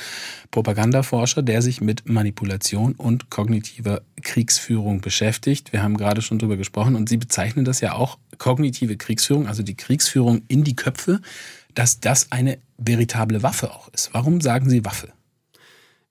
[0.51, 5.73] Propagandaforscher, der sich mit Manipulation und kognitiver Kriegsführung beschäftigt.
[5.73, 9.63] Wir haben gerade schon darüber gesprochen und Sie bezeichnen das ja auch kognitive Kriegsführung, also
[9.63, 11.21] die Kriegsführung in die Köpfe,
[11.75, 14.11] dass das eine veritable Waffe auch ist.
[14.13, 15.13] Warum sagen Sie Waffe?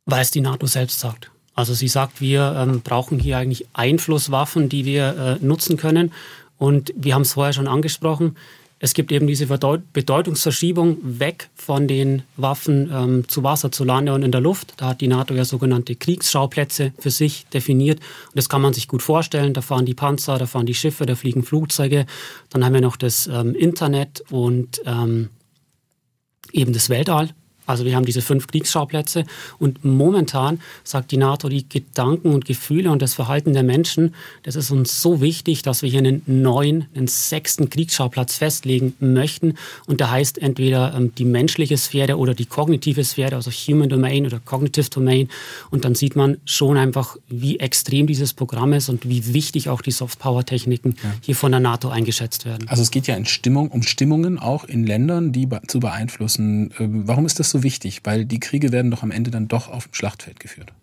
[0.06, 1.32] Weil es die NATO selbst sagt.
[1.56, 6.12] Also sie sagt, wir ähm, brauchen hier eigentlich Einflusswaffen, die wir äh, nutzen können.
[6.58, 8.36] Und wir haben es vorher schon angesprochen.
[8.78, 14.22] Es gibt eben diese Bedeutungsverschiebung weg von den Waffen ähm, zu Wasser, zu Lande und
[14.22, 14.74] in der Luft.
[14.78, 18.00] Da hat die NATO ja sogenannte Kriegsschauplätze für sich definiert.
[18.00, 19.54] Und das kann man sich gut vorstellen.
[19.54, 22.06] Da fahren die Panzer, da fahren die Schiffe, da fliegen Flugzeuge.
[22.50, 25.30] Dann haben wir noch das ähm, Internet und ähm,
[26.52, 27.30] eben das Weltall.
[27.65, 29.25] Also wir haben diese fünf Kriegsschauplätze
[29.60, 34.56] und momentan sagt die NATO, die Gedanken und Gefühle und das Verhalten der Menschen, das
[34.56, 39.56] ist uns so wichtig, dass wir hier einen neuen, einen sechsten Kriegsschauplatz festlegen möchten.
[39.88, 44.25] Und da heißt entweder ähm, die menschliche Sphäre oder die kognitive Sphäre, also Human Domain
[44.25, 45.30] oder Cognitive Domain.
[45.71, 49.82] Und dann sieht man schon einfach, wie extrem dieses Programm ist und wie wichtig auch
[49.82, 51.13] die Softpower-Techniken ja.
[51.21, 52.67] hier von der NATO eingeschätzt werden.
[52.67, 56.71] Also es geht ja in Stimmung, um Stimmungen auch in Ländern, die zu beeinflussen.
[56.80, 58.02] Ähm, warum ist das so so wichtig?
[58.04, 60.74] Weil die Kriege werden doch am Ende dann doch auf dem Schlachtfeld geführt.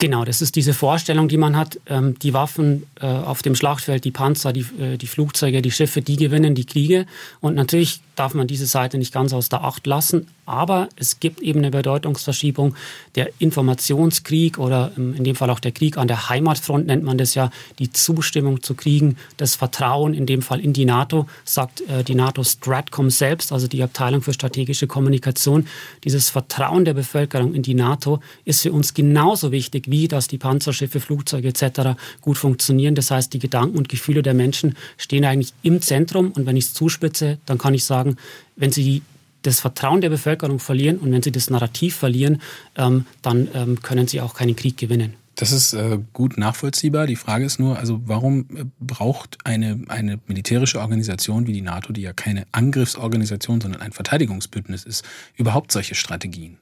[0.00, 1.78] Genau, das ist diese Vorstellung, die man hat.
[1.86, 6.00] Ähm, die Waffen äh, auf dem Schlachtfeld, die Panzer, die, äh, die Flugzeuge, die Schiffe,
[6.00, 7.04] die gewinnen die Kriege.
[7.42, 10.26] Und natürlich darf man diese Seite nicht ganz aus der Acht lassen.
[10.46, 12.74] Aber es gibt eben eine Bedeutungsverschiebung.
[13.14, 17.34] Der Informationskrieg oder in dem Fall auch der Krieg an der Heimatfront nennt man das
[17.34, 22.04] ja, die Zustimmung zu Kriegen, das Vertrauen in dem Fall in die NATO, sagt äh,
[22.04, 25.66] die NATO Stratcom selbst, also die Abteilung für strategische Kommunikation.
[26.04, 30.38] Dieses Vertrauen der Bevölkerung in die NATO ist für uns genauso wichtig, wie dass die
[30.38, 31.98] Panzerschiffe, Flugzeuge etc.
[32.20, 32.94] gut funktionieren.
[32.94, 36.32] Das heißt, die Gedanken und Gefühle der Menschen stehen eigentlich im Zentrum.
[36.32, 38.16] Und wenn ich es zuspitze, dann kann ich sagen,
[38.56, 39.02] wenn sie
[39.42, 42.42] das Vertrauen der Bevölkerung verlieren und wenn sie das Narrativ verlieren,
[42.76, 45.14] ähm, dann ähm, können sie auch keinen Krieg gewinnen.
[45.36, 47.06] Das ist äh, gut nachvollziehbar.
[47.06, 51.94] Die Frage ist nur, also warum äh, braucht eine, eine militärische Organisation wie die NATO,
[51.94, 55.04] die ja keine Angriffsorganisation, sondern ein Verteidigungsbündnis ist,
[55.36, 56.58] überhaupt solche Strategien?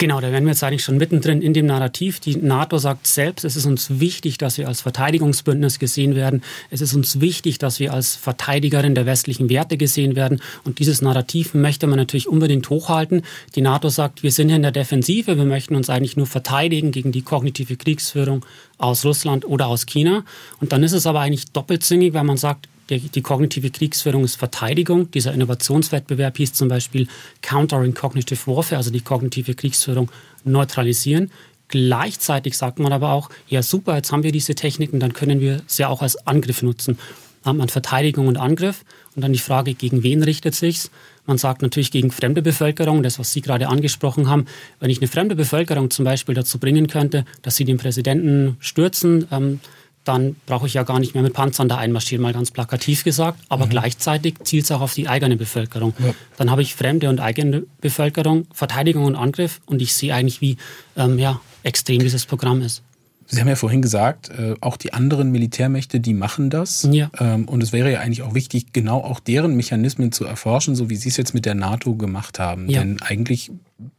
[0.00, 2.20] Genau, da wären wir jetzt eigentlich schon mittendrin in dem Narrativ.
[2.20, 6.44] Die NATO sagt selbst, es ist uns wichtig, dass wir als Verteidigungsbündnis gesehen werden.
[6.70, 10.40] Es ist uns wichtig, dass wir als Verteidigerin der westlichen Werte gesehen werden.
[10.62, 13.22] Und dieses Narrativ möchte man natürlich unbedingt hochhalten.
[13.56, 16.92] Die NATO sagt, wir sind hier in der Defensive, wir möchten uns eigentlich nur verteidigen
[16.92, 20.24] gegen die kognitive Kriegsführung aus Russland oder aus China.
[20.60, 25.10] Und dann ist es aber eigentlich doppelzüngig, weil man sagt, die, kognitive Kriegsführung ist Verteidigung.
[25.10, 27.06] Dieser Innovationswettbewerb hieß zum Beispiel
[27.42, 30.10] Countering Cognitive Warfare, also die kognitive Kriegsführung
[30.44, 31.30] neutralisieren.
[31.68, 35.62] Gleichzeitig sagt man aber auch, ja super, jetzt haben wir diese Techniken, dann können wir
[35.66, 36.98] sie auch als Angriff nutzen.
[37.42, 40.90] Dann hat man Verteidigung und Angriff und dann die Frage, gegen wen richtet sich's?
[41.26, 44.46] Man sagt natürlich gegen fremde Bevölkerung, das, was Sie gerade angesprochen haben.
[44.80, 49.28] Wenn ich eine fremde Bevölkerung zum Beispiel dazu bringen könnte, dass sie den Präsidenten stürzen,
[49.30, 49.60] ähm,
[50.08, 53.40] dann brauche ich ja gar nicht mehr mit Panzern da einmarschieren, mal ganz plakativ gesagt.
[53.48, 53.70] Aber mhm.
[53.70, 55.92] gleichzeitig zielt es auch auf die eigene Bevölkerung.
[55.98, 56.14] Ja.
[56.36, 60.56] Dann habe ich fremde und eigene Bevölkerung, Verteidigung und Angriff und ich sehe eigentlich, wie
[60.96, 62.82] ähm, ja, extrem dieses Programm ist.
[63.30, 66.88] Sie haben ja vorhin gesagt, äh, auch die anderen Militärmächte, die machen das.
[66.90, 67.10] Ja.
[67.18, 70.88] Ähm, und es wäre ja eigentlich auch wichtig, genau auch deren Mechanismen zu erforschen, so
[70.88, 72.70] wie Sie es jetzt mit der NATO gemacht haben.
[72.70, 72.80] Ja.
[72.80, 73.50] Denn eigentlich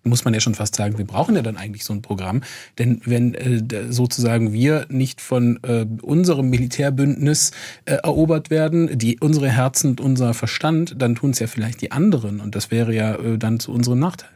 [0.04, 2.42] muss man ja schon fast sagen, wir brauchen ja dann eigentlich so ein Programm.
[2.80, 3.62] Denn wenn äh,
[3.92, 7.52] sozusagen wir nicht von äh, unserem Militärbündnis
[7.86, 11.92] äh, erobert werden, die unsere Herzen und unser Verstand, dann tun es ja vielleicht die
[11.92, 12.40] anderen.
[12.42, 14.30] Und das wäre ja äh, dann zu unserem Nachteil.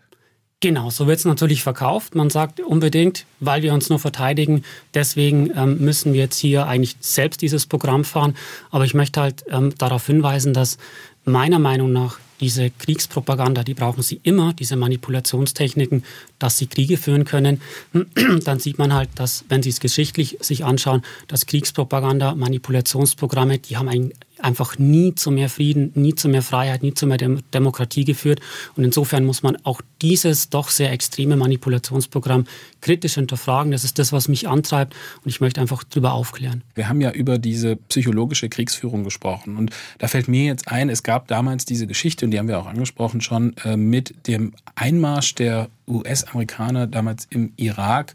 [0.64, 2.16] Genau, so wird es natürlich verkauft.
[2.16, 6.96] Man sagt unbedingt, weil wir uns nur verteidigen, deswegen ähm, müssen wir jetzt hier eigentlich
[7.02, 8.34] selbst dieses Programm fahren.
[8.72, 10.78] Aber ich möchte halt ähm, darauf hinweisen, dass
[11.26, 16.06] meiner Meinung nach diese Kriegspropaganda, die brauchen sie immer, diese Manipulationstechniken,
[16.40, 17.60] dass sie Kriege führen können.
[18.46, 23.76] Dann sieht man halt, dass, wenn Sie es geschichtlich sich anschauen, dass Kriegspropaganda, Manipulationsprogramme, die
[23.76, 27.40] haben ein, einfach nie zu mehr Frieden, nie zu mehr Freiheit, nie zu mehr Dem
[27.54, 28.40] Demokratie geführt.
[28.76, 32.46] Und insofern muss man auch dieses doch sehr extreme Manipulationsprogramm
[32.82, 33.72] kritisch hinterfragen.
[33.72, 36.64] Das ist das, was mich antreibt und ich möchte einfach darüber aufklären.
[36.76, 41.04] Wir haben ja über diese psychologische Kriegsführung gesprochen und da fällt mir jetzt ein, es
[41.04, 45.36] gab damals diese Geschichte und die haben wir auch angesprochen schon äh, mit dem Einmarsch
[45.36, 48.14] der US-Amerikaner damals im Irak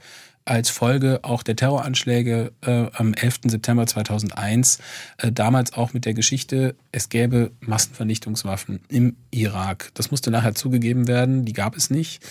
[0.48, 3.40] als Folge auch der Terroranschläge äh, am 11.
[3.44, 4.78] September 2001,
[5.18, 9.90] äh, damals auch mit der Geschichte, es gäbe Massenvernichtungswaffen im Irak.
[9.92, 12.24] Das musste nachher zugegeben werden, die gab es nicht.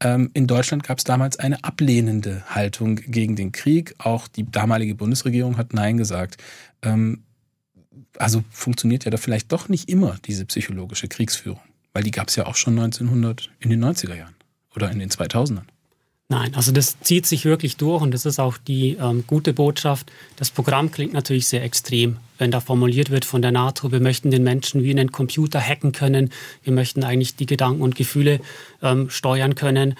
[0.00, 3.94] Ähm, in Deutschland gab es damals eine ablehnende Haltung gegen den Krieg.
[3.98, 6.36] Auch die damalige Bundesregierung hat Nein gesagt.
[6.82, 7.22] Ähm,
[8.18, 11.62] also funktioniert ja da vielleicht doch nicht immer diese psychologische Kriegsführung,
[11.94, 14.34] weil die gab es ja auch schon 1900 in den 90er Jahren
[14.76, 15.71] oder in den 2000ern.
[16.32, 20.10] Nein, also das zieht sich wirklich durch und das ist auch die ähm, gute Botschaft.
[20.36, 24.30] Das Programm klingt natürlich sehr extrem, wenn da formuliert wird von der NATO, wir möchten
[24.30, 26.30] den Menschen wie einen Computer hacken können,
[26.64, 28.40] wir möchten eigentlich die Gedanken und Gefühle
[28.80, 29.94] ähm, steuern können.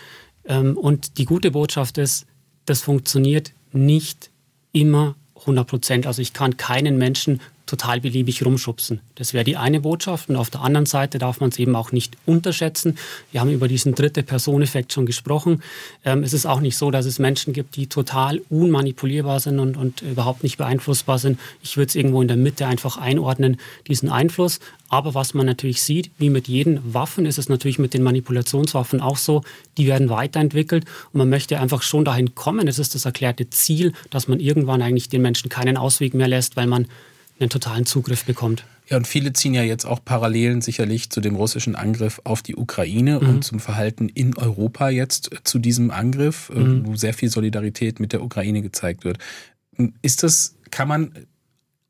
[0.47, 2.25] Ähm, und die gute Botschaft ist,
[2.65, 4.31] das funktioniert nicht
[4.73, 6.07] immer 100 Prozent.
[6.07, 9.01] Also ich kann keinen Menschen total beliebig rumschubsen.
[9.15, 10.29] Das wäre die eine Botschaft.
[10.29, 12.99] Und auf der anderen Seite darf man es eben auch nicht unterschätzen.
[13.31, 15.63] Wir haben über diesen dritte Personeffekt schon gesprochen.
[16.05, 19.77] Ähm, es ist auch nicht so, dass es Menschen gibt, die total unmanipulierbar sind und,
[19.77, 21.39] und überhaupt nicht beeinflussbar sind.
[21.63, 24.61] Ich würde es irgendwo in der Mitte einfach einordnen, diesen Einfluss.
[24.89, 29.01] Aber was man natürlich sieht, wie mit jeden Waffen, ist es natürlich mit den Manipulationswaffen
[29.01, 29.43] auch so,
[29.79, 32.69] die werden weiterentwickelt und man möchte einfach schon dahin kommen.
[32.69, 36.57] Es ist das erklärte Ziel, dass man irgendwann eigentlich den Menschen keinen Ausweg mehr lässt,
[36.57, 36.89] weil man
[37.43, 38.65] einen totalen Zugriff bekommt.
[38.89, 42.57] Ja, und viele ziehen ja jetzt auch Parallelen sicherlich zu dem russischen Angriff auf die
[42.57, 43.29] Ukraine mhm.
[43.29, 46.87] und zum Verhalten in Europa jetzt zu diesem Angriff, äh, mhm.
[46.87, 49.19] wo sehr viel Solidarität mit der Ukraine gezeigt wird.
[50.03, 51.13] Ist das, kann man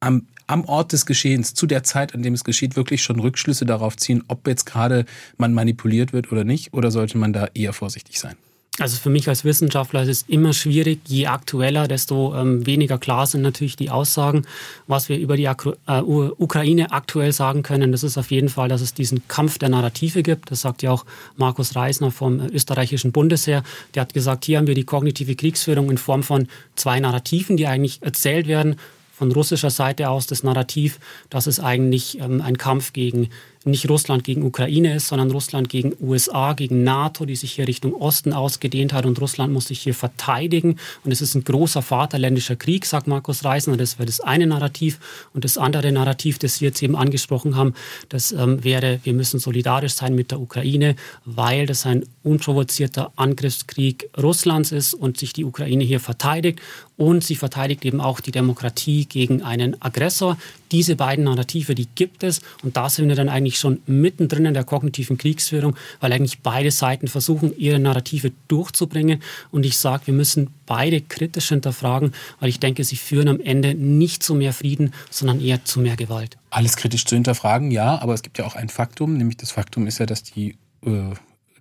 [0.01, 3.65] am, am Ort des Geschehens, zu der Zeit, an dem es geschieht, wirklich schon Rückschlüsse
[3.65, 5.05] darauf ziehen, ob jetzt gerade
[5.39, 6.75] man manipuliert wird oder nicht?
[6.75, 8.37] Oder sollte man da eher vorsichtig sein?
[8.79, 11.01] Also für mich als Wissenschaftler ist es immer schwierig.
[11.07, 14.47] Je aktueller, desto ähm, weniger klar sind natürlich die Aussagen.
[14.87, 18.71] Was wir über die Akru äh, Ukraine aktuell sagen können, das ist auf jeden Fall,
[18.71, 20.51] dass es diesen Kampf der Narrative gibt.
[20.51, 21.05] Das sagt ja auch
[21.37, 23.63] Markus Reisner vom österreichischen Bundesheer.
[23.95, 27.67] Der hat gesagt, hier haben wir die kognitive Kriegsführung in Form von zwei Narrativen, die
[27.67, 28.77] eigentlich erzählt werden.
[29.13, 33.29] Von russischer Seite aus das Narrativ, dass es eigentlich ähm, ein Kampf gegen
[33.67, 37.95] nicht Russland gegen Ukraine ist, sondern Russland gegen USA, gegen NATO, die sich hier Richtung
[37.95, 40.77] Osten ausgedehnt hat und Russland muss sich hier verteidigen.
[41.05, 43.77] Und es ist ein großer vaterländischer Krieg, sagt Markus Reisner.
[43.77, 44.99] Das wäre das eine Narrativ.
[45.33, 47.75] Und das andere Narrativ, das Sie jetzt eben angesprochen haben,
[48.09, 54.09] das ähm, wäre, wir müssen solidarisch sein mit der Ukraine, weil das ein unprovozierter Angriffskrieg
[54.21, 56.61] Russlands ist und sich die Ukraine hier verteidigt.
[56.97, 60.37] Und sie verteidigt eben auch die Demokratie gegen einen Aggressor.
[60.73, 62.41] Diese beiden Narrative, die gibt es.
[62.63, 66.71] Und da sind wir dann eigentlich schon mittendrin in der kognitiven Kriegsführung, weil eigentlich beide
[66.71, 69.23] Seiten versuchen, ihre Narrative durchzubringen.
[69.51, 73.75] Und ich sage, wir müssen beide kritisch hinterfragen, weil ich denke, sie führen am Ende
[73.75, 76.39] nicht zu mehr Frieden, sondern eher zu mehr Gewalt.
[76.51, 79.87] Alles kritisch zu hinterfragen, ja, aber es gibt ja auch ein Faktum, nämlich das Faktum
[79.87, 81.15] ist ja, dass die äh,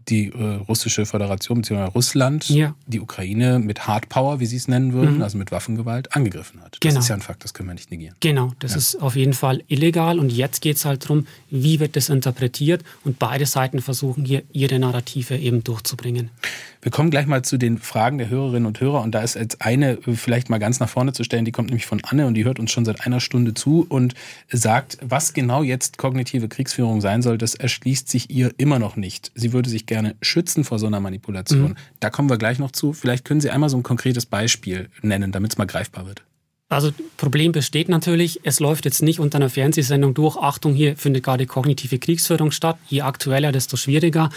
[0.08, 1.92] die äh, russische Föderation bzw.
[1.94, 2.76] Russland ja.
[2.88, 5.22] die Ukraine mit Hardpower, wie Sie es nennen würden, mhm.
[5.22, 6.78] also mit Waffengewalt, angegriffen hat.
[6.80, 7.00] Das genau.
[7.00, 8.16] ist ja ein Fakt, das können wir nicht negieren.
[8.20, 8.78] Genau, das ja.
[8.78, 12.84] ist auf jeden Fall illegal und jetzt geht es halt darum, wie wird das interpretiert
[13.04, 16.30] und beide Seiten versuchen hier ihre Narrative eben durchzubringen.
[16.82, 19.62] Wir kommen gleich mal zu den Fragen der Hörerinnen und Hörer und da ist jetzt
[19.62, 22.34] eine äh, vielleicht mal ganz nach vorne zu stellen, die kommt nämlich von Anne und
[22.34, 24.16] die hört uns schon seit einer Stunde zu und
[24.52, 29.32] sagt, was genau jetzt kognitive Kriegsführung sein soll, das erschließt sich ihr immer noch nicht.
[29.36, 31.72] Sie würde sich gerne schützen vor so einer Manipulation.
[31.72, 31.76] Mhm.
[32.00, 32.94] Da kommen wir gleich noch zu.
[32.94, 36.24] Vielleicht können Sie einmal so ein konkretes Beispiel nennen, damit es mal greifbar wird.
[36.72, 40.38] Also Problem besteht natürlich, es läuft jetzt nicht unter einer Fernsehsendung durch.
[40.38, 42.78] Achtung, hier findet gerade kognitive Kriegsführung statt.
[42.88, 44.30] Je aktueller, desto schwieriger.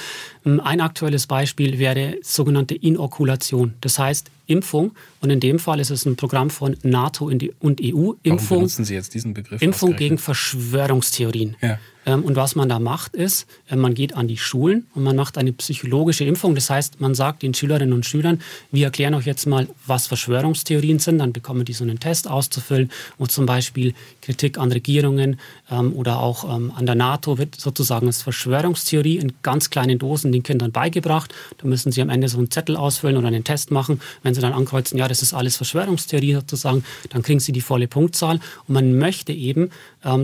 [0.44, 3.75] Ähm, ein aktuelles Beispiel wäre sogenannte Inokulation.
[3.81, 4.97] Das heißt Impfung.
[5.20, 8.14] Und in dem Fall ist es ein Programm von NATO und EU.
[8.25, 8.25] Impfung.
[8.25, 9.62] Warum benutzen Sie jetzt diesen Begriff?
[9.62, 11.55] Impfung gegen Verschwörungstheorien.
[11.62, 11.79] Ja.
[12.07, 15.17] Ähm, und was man da macht, ist, äh, man geht an die Schulen und man
[15.17, 16.55] macht eine psychologische Impfung.
[16.55, 18.40] Das heißt, man sagt den Schülerinnen und Schülern,
[18.71, 21.19] wir erklären euch jetzt mal, was Verschwörungstheorien sind.
[21.19, 25.38] Dann bekommen die so einen Test auszufüllen, wo zum Beispiel Kritik an Regierungen
[25.70, 30.42] oder auch ähm, an der NATO wird sozusagen als Verschwörungstheorie in ganz kleinen Dosen den
[30.42, 31.35] Kindern beigebracht.
[31.59, 34.00] Da müssen sie am Ende so einen Zettel ausfüllen oder einen Test machen.
[34.22, 37.88] Wenn sie dann ankreuzen, ja, das ist alles Verschwörungstheorie sozusagen, dann kriegen sie die volle
[37.88, 38.40] Punktzahl.
[38.68, 39.70] Und man möchte eben,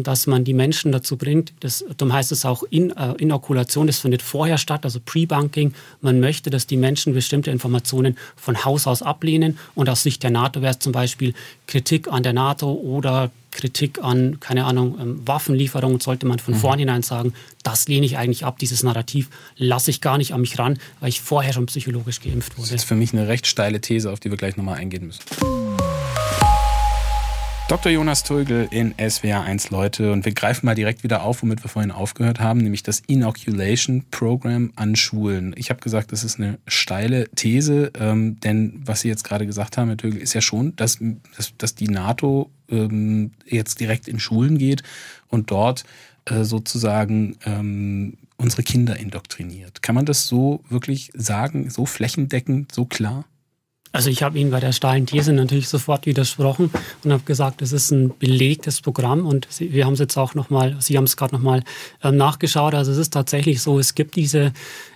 [0.03, 3.99] dass man die Menschen dazu bringt, das darum heißt es auch In, äh, Inokulation, das
[3.99, 5.73] findet vorher statt, also Pre-Bunking.
[6.03, 9.59] Man möchte, dass die Menschen bestimmte Informationen von Haus aus ablehnen.
[9.75, 11.33] Und aus Sicht der NATO wäre es zum Beispiel
[11.67, 16.59] Kritik an der NATO oder Kritik an, keine Ahnung, ähm, Waffenlieferungen, sollte man von mhm.
[16.59, 17.33] vornherein sagen,
[17.63, 21.09] das lehne ich eigentlich ab, dieses Narrativ lasse ich gar nicht an mich ran, weil
[21.09, 22.71] ich vorher schon psychologisch geimpft wurde.
[22.71, 25.23] Das ist für mich eine recht steile These, auf die wir gleich nochmal eingehen müssen.
[27.71, 27.93] Dr.
[27.93, 31.69] Jonas Tulgel in SWR 1 Leute und wir greifen mal direkt wieder auf, womit wir
[31.69, 35.55] vorhin aufgehört haben, nämlich das Inoculation Program an Schulen.
[35.57, 39.79] Ich habe gesagt, das ist eine steile These, ähm, denn was Sie jetzt gerade gesagt
[39.79, 40.99] haben, Herr Tulgel, ist ja schon, dass,
[41.37, 44.83] dass, dass die NATO ähm, jetzt direkt in Schulen geht
[45.29, 45.85] und dort
[46.25, 49.81] äh, sozusagen ähm, unsere Kinder indoktriniert.
[49.81, 53.27] Kann man das so wirklich sagen, so flächendeckend, so klar?
[53.93, 56.71] Also ich habe Ihnen bei der steilen These natürlich sofort widersprochen
[57.03, 60.35] und habe gesagt, es ist ein belegtes Programm und Sie, wir haben es jetzt auch
[60.35, 61.65] nochmal, Sie haben es gerade nochmal
[62.05, 62.75] ähm, nachgeschaut.
[62.75, 64.53] Also es ist tatsächlich so, es gibt diese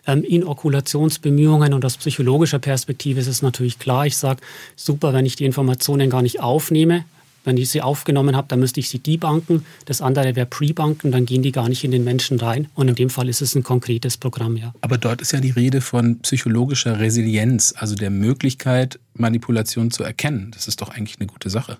[0.07, 4.07] ähm, Inokulationsbemühungen und aus psychologischer Perspektive ist es natürlich klar.
[4.07, 4.41] Ich sage,
[4.77, 7.05] super, wenn ich die Informationen gar nicht aufnehme,
[7.45, 9.65] wenn ich sie aufgenommen habe, dann müsste ich sie debanken.
[9.85, 12.69] Das andere wäre pre-banken, dann gehen die gar nicht in den Menschen rein.
[12.75, 14.75] Und in dem Fall ist es ein konkretes Programm, ja.
[14.81, 20.51] Aber dort ist ja die Rede von psychologischer Resilienz, also der Möglichkeit, Manipulation zu erkennen.
[20.53, 21.79] Das ist doch eigentlich eine gute Sache.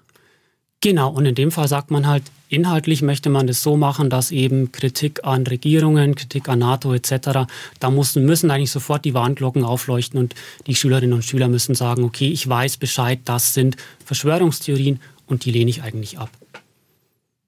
[0.85, 4.31] Genau, und in dem Fall sagt man halt, inhaltlich möchte man das so machen, dass
[4.31, 7.49] eben Kritik an Regierungen, Kritik an NATO etc.,
[7.81, 10.35] da müssen, müssen eigentlich sofort die Warnglocken aufleuchten und
[10.67, 15.51] die Schülerinnen und Schüler müssen sagen, okay, ich weiß Bescheid, das sind Verschwörungstheorien und die
[15.51, 16.31] lehne ich eigentlich ab.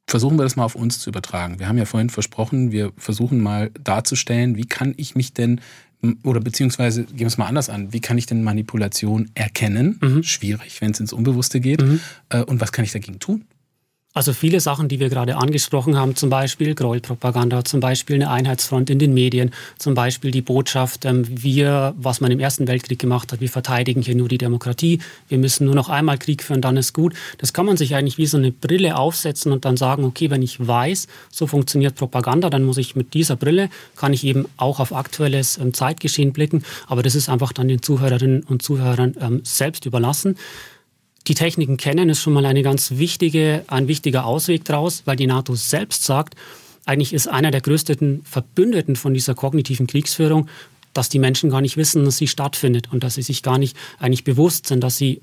[0.09, 1.59] Versuchen wir das mal auf uns zu übertragen.
[1.59, 5.61] Wir haben ja vorhin versprochen, wir versuchen mal darzustellen, wie kann ich mich denn
[6.23, 9.99] oder beziehungsweise gehen wir es mal anders an, wie kann ich denn Manipulation erkennen?
[10.01, 10.23] Mhm.
[10.23, 11.83] Schwierig, wenn es ins Unbewusste geht.
[11.83, 12.01] Mhm.
[12.29, 13.45] Äh, und was kann ich dagegen tun?
[14.17, 18.89] Also viele Sachen, die wir gerade angesprochen haben, zum Beispiel Gräuelpropaganda, zum Beispiel eine Einheitsfront
[18.89, 23.31] in den Medien, zum Beispiel die Botschaft, ähm, wir, was man im Ersten Weltkrieg gemacht
[23.31, 26.79] hat, wir verteidigen hier nur die Demokratie, wir müssen nur noch einmal Krieg führen, dann
[26.79, 27.13] ist gut.
[27.37, 30.41] Das kann man sich eigentlich wie so eine Brille aufsetzen und dann sagen, okay, wenn
[30.41, 34.81] ich weiß, so funktioniert Propaganda, dann muss ich mit dieser Brille, kann ich eben auch
[34.81, 39.41] auf aktuelles ähm, Zeitgeschehen blicken, aber das ist einfach dann den Zuhörerinnen und Zuhörern ähm,
[39.45, 40.37] selbst überlassen
[41.29, 45.27] die Techniken kennen, ist schon mal eine ganz wichtige, ein wichtiger Ausweg daraus, weil die
[45.27, 46.35] NATO selbst sagt,
[46.85, 50.49] eigentlich ist einer der größten Verbündeten von dieser kognitiven Kriegsführung,
[50.93, 53.77] dass die Menschen gar nicht wissen, dass sie stattfindet und dass sie sich gar nicht
[53.99, 55.21] eigentlich bewusst sind, dass sie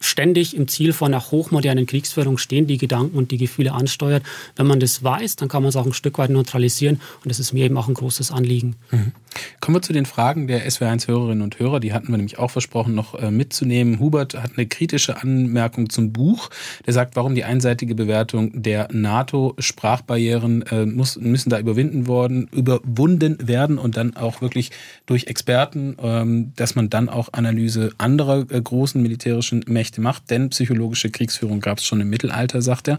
[0.00, 4.24] ständig im Ziel von einer hochmodernen Kriegsführung stehen, die Gedanken und die Gefühle ansteuert.
[4.56, 7.38] Wenn man das weiß, dann kann man es auch ein Stück weit neutralisieren und das
[7.38, 8.76] ist mir eben auch ein großes Anliegen.
[8.90, 9.12] Mhm.
[9.60, 11.80] Kommen wir zu den Fragen der SWR1-Hörerinnen und Hörer.
[11.80, 13.98] Die hatten wir nämlich auch versprochen, noch äh, mitzunehmen.
[14.00, 16.50] Hubert hat eine kritische Anmerkung zum Buch.
[16.86, 23.36] Der sagt, warum die einseitige Bewertung der NATO-Sprachbarrieren äh, muss, müssen da überwinden worden, überwunden
[23.46, 24.70] werden und dann auch wirklich
[25.06, 30.30] durch Experten, ähm, dass man dann auch Analyse anderer äh, großen militärischen Mächte macht.
[30.30, 32.98] Denn psychologische Kriegsführung gab es schon im Mittelalter, sagt er.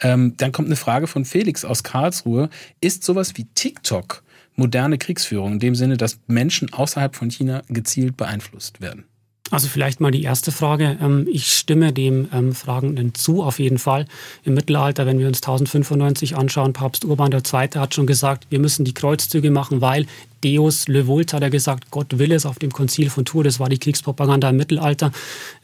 [0.00, 2.48] Ähm, dann kommt eine Frage von Felix aus Karlsruhe.
[2.80, 4.22] Ist sowas wie TikTok
[4.56, 9.04] moderne Kriegsführung, in dem Sinne, dass Menschen außerhalb von China gezielt beeinflusst werden?
[9.52, 10.98] Also vielleicht mal die erste Frage.
[11.00, 14.06] Ähm, ich stimme dem ähm, Fragenden zu, auf jeden Fall.
[14.44, 17.68] Im Mittelalter, wenn wir uns 1095 anschauen, Papst Urban II.
[17.76, 20.06] hat schon gesagt, wir müssen die Kreuzzüge machen, weil
[20.42, 23.44] Deus Le Vult hat er gesagt, Gott will es auf dem Konzil von Tours.
[23.44, 25.12] Das war die Kriegspropaganda im Mittelalter.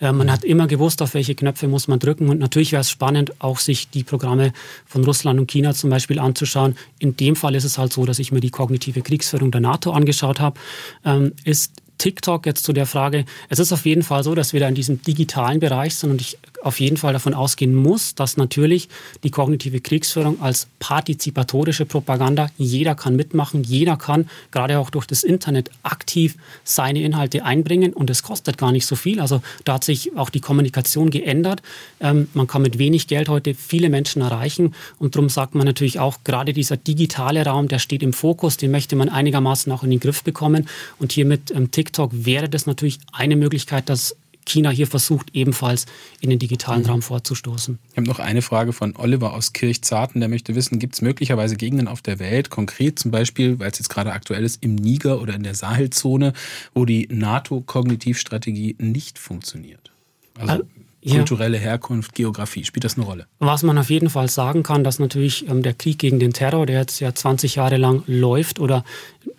[0.01, 2.29] Äh, man hat immer gewusst, auf welche Knöpfe muss man drücken.
[2.29, 4.53] Und natürlich wäre es spannend, auch sich die Programme
[4.87, 6.77] von Russland und China zum Beispiel anzuschauen.
[7.01, 9.91] In dem Fall ist es halt so, dass ich mir die kognitive Kriegsführung der NATO
[9.91, 10.59] angeschaut habe.
[11.05, 13.25] Ähm, ist TikTok jetzt zu der Frage.
[13.49, 16.21] Es ist auf jeden Fall so, dass wir da in diesem digitalen Bereich sind und
[16.21, 18.89] ich auf jeden Fall davon ausgehen muss, dass natürlich
[19.23, 25.23] die kognitive Kriegsführung als partizipatorische Propaganda, jeder kann mitmachen, jeder kann gerade auch durch das
[25.23, 29.21] Internet aktiv seine Inhalte einbringen und es kostet gar nicht so viel.
[29.21, 31.63] Also da hat sich auch die Kommunikation geändert.
[32.01, 35.99] Ähm, man kann mit wenig Geld heute viele Menschen erreichen und darum sagt man natürlich
[35.99, 39.91] auch, gerade dieser digitale Raum, der steht im Fokus, den möchte man einigermaßen auch in
[39.91, 44.71] den Griff bekommen und hier mit ähm, TikTok wäre das natürlich eine Möglichkeit, dass China
[44.71, 45.87] hier versucht, ebenfalls
[46.21, 46.89] in den digitalen mhm.
[46.89, 47.79] Raum vorzustoßen.
[47.91, 51.57] Ich habe noch eine Frage von Oliver aus Kirchzarten, der möchte wissen, gibt es möglicherweise
[51.57, 55.21] Gegenden auf der Welt, konkret zum Beispiel, weil es jetzt gerade aktuell ist, im Niger
[55.21, 56.33] oder in der Sahelzone,
[56.75, 59.93] wo die NATO-Kognitivstrategie nicht funktioniert?
[60.39, 60.65] Also
[61.03, 61.17] ja.
[61.17, 63.27] kulturelle Herkunft, Geografie, spielt das eine Rolle?
[63.39, 66.67] Was man auf jeden Fall sagen kann, dass natürlich ähm, der Krieg gegen den Terror,
[66.67, 68.85] der jetzt ja 20 Jahre lang läuft oder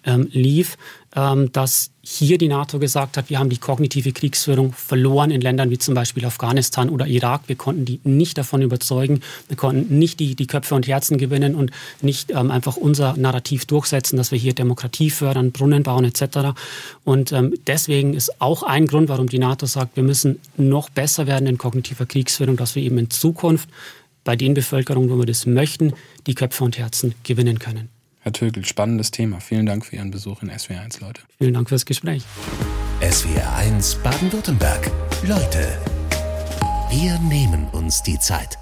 [0.05, 0.77] ähm, lief,
[1.15, 5.69] ähm, dass hier die NATO gesagt hat, wir haben die kognitive Kriegsführung verloren in Ländern
[5.69, 7.43] wie zum Beispiel Afghanistan oder Irak.
[7.47, 11.55] Wir konnten die nicht davon überzeugen, wir konnten nicht die, die Köpfe und Herzen gewinnen
[11.55, 16.59] und nicht ähm, einfach unser Narrativ durchsetzen, dass wir hier Demokratie fördern, Brunnen bauen etc.
[17.03, 21.27] Und ähm, deswegen ist auch ein Grund, warum die NATO sagt, wir müssen noch besser
[21.27, 23.69] werden in kognitiver Kriegsführung, dass wir eben in Zukunft
[24.23, 25.93] bei den Bevölkerungen, wo wir das möchten,
[26.27, 27.92] die Köpfe und Herzen gewinnen können.
[28.23, 29.41] Herr Tögel, spannendes Thema.
[29.41, 31.21] Vielen Dank für Ihren Besuch in SWR1, Leute.
[31.37, 32.23] Vielen Dank fürs Gespräch.
[33.01, 34.89] SWR1 Baden-Württemberg.
[35.27, 35.77] Leute,
[36.89, 38.57] wir nehmen uns die Zeit.